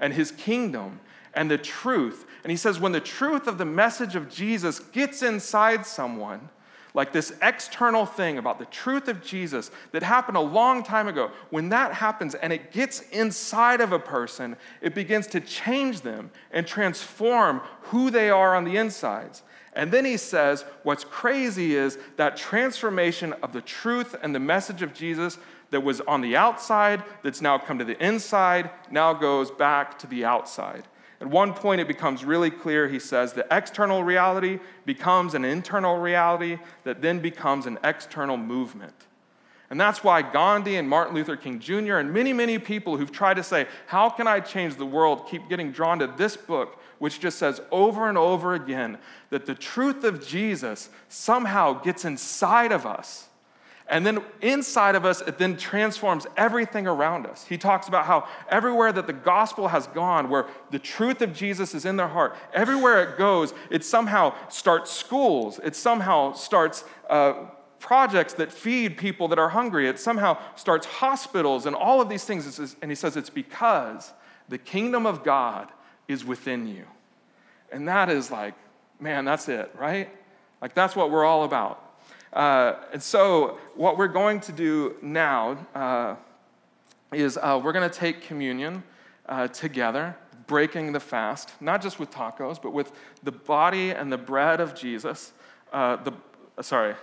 and 0.00 0.12
his 0.12 0.30
kingdom 0.30 1.00
and 1.34 1.50
the 1.50 1.58
truth. 1.58 2.26
And 2.44 2.50
he 2.50 2.56
says 2.56 2.80
when 2.80 2.92
the 2.92 3.00
truth 3.00 3.46
of 3.46 3.58
the 3.58 3.64
message 3.64 4.16
of 4.16 4.30
Jesus 4.30 4.80
gets 4.80 5.22
inside 5.22 5.84
someone, 5.84 6.48
like 6.94 7.12
this 7.12 7.32
external 7.42 8.06
thing 8.06 8.38
about 8.38 8.58
the 8.58 8.64
truth 8.66 9.08
of 9.08 9.22
Jesus 9.22 9.70
that 9.92 10.02
happened 10.02 10.36
a 10.36 10.40
long 10.40 10.82
time 10.82 11.08
ago, 11.08 11.30
when 11.50 11.68
that 11.68 11.94
happens 11.94 12.34
and 12.34 12.52
it 12.52 12.72
gets 12.72 13.00
inside 13.10 13.80
of 13.80 13.92
a 13.92 13.98
person, 13.98 14.56
it 14.80 14.94
begins 14.94 15.26
to 15.28 15.40
change 15.40 16.00
them 16.00 16.30
and 16.50 16.66
transform 16.66 17.60
who 17.82 18.10
they 18.10 18.30
are 18.30 18.54
on 18.54 18.64
the 18.64 18.76
insides. 18.76 19.42
And 19.74 19.92
then 19.92 20.04
he 20.04 20.16
says, 20.16 20.64
what's 20.82 21.04
crazy 21.04 21.76
is 21.76 21.98
that 22.16 22.36
transformation 22.36 23.32
of 23.42 23.52
the 23.52 23.60
truth 23.60 24.16
and 24.22 24.34
the 24.34 24.40
message 24.40 24.82
of 24.82 24.92
Jesus 24.92 25.38
that 25.70 25.82
was 25.82 26.00
on 26.00 26.20
the 26.20 26.36
outside, 26.36 27.04
that's 27.22 27.40
now 27.40 27.58
come 27.58 27.78
to 27.78 27.84
the 27.84 28.02
inside, 28.04 28.70
now 28.90 29.12
goes 29.12 29.50
back 29.50 29.98
to 30.00 30.06
the 30.06 30.24
outside. 30.24 30.84
At 31.20 31.26
one 31.26 31.52
point, 31.52 31.80
it 31.80 31.88
becomes 31.88 32.24
really 32.24 32.50
clear, 32.50 32.88
he 32.88 33.00
says, 33.00 33.32
the 33.32 33.46
external 33.50 34.04
reality 34.04 34.60
becomes 34.84 35.34
an 35.34 35.44
internal 35.44 35.98
reality 35.98 36.58
that 36.84 37.02
then 37.02 37.18
becomes 37.18 37.66
an 37.66 37.78
external 37.82 38.36
movement. 38.36 38.94
And 39.70 39.80
that's 39.80 40.02
why 40.02 40.22
Gandhi 40.22 40.76
and 40.76 40.88
Martin 40.88 41.14
Luther 41.14 41.36
King 41.36 41.58
Jr. 41.58 41.96
and 41.96 42.12
many, 42.12 42.32
many 42.32 42.58
people 42.58 42.96
who've 42.96 43.12
tried 43.12 43.34
to 43.34 43.42
say, 43.42 43.66
How 43.86 44.08
can 44.08 44.26
I 44.26 44.40
change 44.40 44.76
the 44.76 44.86
world, 44.86 45.28
keep 45.28 45.48
getting 45.48 45.72
drawn 45.72 45.98
to 45.98 46.06
this 46.06 46.36
book, 46.36 46.80
which 46.98 47.20
just 47.20 47.38
says 47.38 47.60
over 47.70 48.08
and 48.08 48.16
over 48.16 48.54
again 48.54 48.98
that 49.30 49.44
the 49.44 49.54
truth 49.54 50.04
of 50.04 50.26
Jesus 50.26 50.88
somehow 51.08 51.74
gets 51.74 52.04
inside 52.04 52.72
of 52.72 52.86
us 52.86 53.27
and 53.90 54.04
then 54.04 54.22
inside 54.42 54.94
of 54.96 55.06
us, 55.06 55.22
it 55.22 55.38
then 55.38 55.56
transforms 55.56 56.26
everything 56.36 56.86
around 56.86 57.26
us. 57.26 57.46
He 57.46 57.56
talks 57.56 57.88
about 57.88 58.04
how 58.04 58.28
everywhere 58.50 58.92
that 58.92 59.06
the 59.06 59.14
gospel 59.14 59.68
has 59.68 59.86
gone, 59.86 60.28
where 60.28 60.46
the 60.70 60.78
truth 60.78 61.22
of 61.22 61.32
Jesus 61.32 61.74
is 61.74 61.86
in 61.86 61.96
their 61.96 62.08
heart, 62.08 62.36
everywhere 62.52 63.02
it 63.02 63.16
goes, 63.16 63.54
it 63.70 63.84
somehow 63.84 64.34
starts 64.50 64.92
schools, 64.92 65.58
it 65.64 65.74
somehow 65.74 66.34
starts 66.34 66.84
uh, 67.08 67.46
projects 67.80 68.34
that 68.34 68.52
feed 68.52 68.98
people 68.98 69.28
that 69.28 69.38
are 69.38 69.48
hungry, 69.48 69.88
it 69.88 69.98
somehow 69.98 70.36
starts 70.54 70.86
hospitals 70.86 71.64
and 71.64 71.74
all 71.74 72.02
of 72.02 72.10
these 72.10 72.24
things. 72.24 72.76
And 72.82 72.90
he 72.90 72.94
says 72.94 73.16
it's 73.16 73.30
because 73.30 74.12
the 74.50 74.58
kingdom 74.58 75.06
of 75.06 75.24
God 75.24 75.70
is 76.08 76.26
within 76.26 76.66
you. 76.66 76.84
And 77.72 77.88
that 77.88 78.10
is 78.10 78.30
like, 78.30 78.54
man, 79.00 79.24
that's 79.24 79.48
it, 79.48 79.74
right? 79.78 80.10
Like, 80.60 80.74
that's 80.74 80.96
what 80.96 81.10
we're 81.10 81.24
all 81.24 81.44
about. 81.44 81.87
Uh, 82.32 82.74
and 82.92 83.02
so, 83.02 83.58
what 83.74 83.96
we're 83.96 84.08
going 84.08 84.40
to 84.40 84.52
do 84.52 84.96
now 85.00 85.66
uh, 85.74 86.16
is 87.12 87.38
uh, 87.38 87.60
we're 87.62 87.72
going 87.72 87.88
to 87.88 87.98
take 87.98 88.22
communion 88.22 88.82
uh, 89.28 89.48
together, 89.48 90.16
breaking 90.46 90.92
the 90.92 91.00
fast, 91.00 91.52
not 91.60 91.80
just 91.80 91.98
with 91.98 92.10
tacos, 92.10 92.60
but 92.60 92.72
with 92.72 92.92
the 93.22 93.32
body 93.32 93.90
and 93.90 94.12
the 94.12 94.18
bread 94.18 94.60
of 94.60 94.74
Jesus. 94.74 95.32
Uh, 95.72 95.96
the, 95.96 96.12
sorry, 96.62 96.94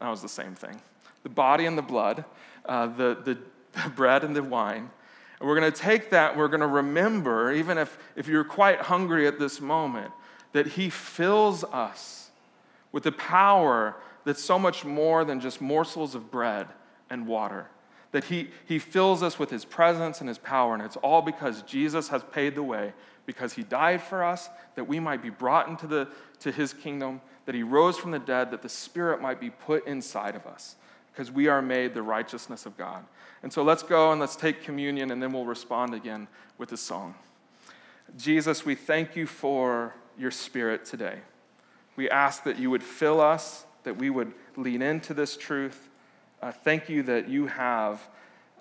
that 0.00 0.08
was 0.08 0.22
the 0.22 0.28
same 0.28 0.54
thing. 0.54 0.80
the 1.22 1.28
body 1.28 1.66
and 1.66 1.76
the 1.76 1.82
blood, 1.82 2.24
uh, 2.66 2.86
the, 2.86 3.16
the, 3.24 3.38
the 3.72 3.90
bread 3.90 4.24
and 4.24 4.34
the 4.34 4.42
wine. 4.42 4.90
And 5.40 5.48
we're 5.48 5.58
going 5.58 5.70
to 5.70 5.78
take 5.78 6.10
that, 6.10 6.36
we're 6.36 6.48
going 6.48 6.60
to 6.60 6.66
remember, 6.66 7.52
even 7.52 7.78
if, 7.78 7.98
if 8.16 8.26
you're 8.26 8.44
quite 8.44 8.80
hungry 8.80 9.26
at 9.26 9.38
this 9.38 9.60
moment, 9.60 10.12
that 10.52 10.66
He 10.66 10.90
fills 10.90 11.64
us 11.64 12.30
with 12.92 13.02
the 13.02 13.12
power 13.12 13.96
that's 14.28 14.44
so 14.44 14.58
much 14.58 14.84
more 14.84 15.24
than 15.24 15.40
just 15.40 15.60
morsels 15.60 16.14
of 16.14 16.30
bread 16.30 16.66
and 17.08 17.26
water. 17.26 17.66
That 18.12 18.24
he, 18.24 18.50
he 18.66 18.78
fills 18.78 19.22
us 19.22 19.38
with 19.38 19.48
His 19.48 19.64
presence 19.64 20.20
and 20.20 20.28
His 20.28 20.36
power, 20.36 20.74
and 20.74 20.82
it's 20.82 20.96
all 20.96 21.22
because 21.22 21.62
Jesus 21.62 22.08
has 22.08 22.22
paid 22.24 22.54
the 22.54 22.62
way, 22.62 22.92
because 23.24 23.54
He 23.54 23.62
died 23.62 24.02
for 24.02 24.22
us, 24.22 24.50
that 24.74 24.84
we 24.84 25.00
might 25.00 25.22
be 25.22 25.30
brought 25.30 25.68
into 25.68 25.86
the, 25.86 26.08
to 26.40 26.52
His 26.52 26.74
kingdom, 26.74 27.22
that 27.46 27.54
He 27.54 27.62
rose 27.62 27.96
from 27.96 28.10
the 28.10 28.18
dead, 28.18 28.50
that 28.50 28.60
the 28.60 28.68
Spirit 28.68 29.22
might 29.22 29.40
be 29.40 29.48
put 29.48 29.86
inside 29.86 30.36
of 30.36 30.46
us 30.46 30.76
because 31.10 31.32
we 31.32 31.48
are 31.48 31.62
made 31.62 31.94
the 31.94 32.02
righteousness 32.02 32.64
of 32.64 32.76
God. 32.76 33.04
And 33.42 33.52
so 33.52 33.62
let's 33.64 33.82
go 33.82 34.12
and 34.12 34.20
let's 34.20 34.36
take 34.36 34.62
communion, 34.62 35.10
and 35.10 35.22
then 35.22 35.32
we'll 35.32 35.46
respond 35.46 35.94
again 35.94 36.28
with 36.58 36.70
a 36.72 36.76
song. 36.76 37.14
Jesus, 38.16 38.64
we 38.66 38.74
thank 38.74 39.16
you 39.16 39.26
for 39.26 39.94
your 40.18 40.30
spirit 40.30 40.84
today. 40.84 41.20
We 41.96 42.08
ask 42.10 42.44
that 42.44 42.58
you 42.58 42.70
would 42.70 42.84
fill 42.84 43.20
us, 43.20 43.64
that 43.84 43.96
we 43.96 44.10
would 44.10 44.32
lean 44.56 44.82
into 44.82 45.14
this 45.14 45.36
truth. 45.36 45.88
Uh, 46.42 46.52
thank 46.52 46.88
you 46.88 47.02
that 47.04 47.28
you 47.28 47.46
have 47.46 48.00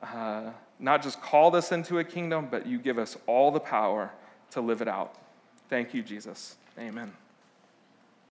uh, 0.02 0.52
not 0.80 1.02
just 1.02 1.22
called 1.22 1.56
us 1.56 1.72
into 1.72 2.00
a 2.00 2.04
kingdom, 2.04 2.48
but 2.50 2.66
you 2.66 2.78
give 2.80 2.98
us 2.98 3.18
all 3.26 3.52
the 3.52 3.60
power 3.60 4.12
to 4.52 4.62
live 4.62 4.82
it 4.82 4.88
out. 4.88 5.16
Thank 5.70 5.94
you, 5.94 6.02
Jesus. 6.02 6.56
Amen. 6.80 7.12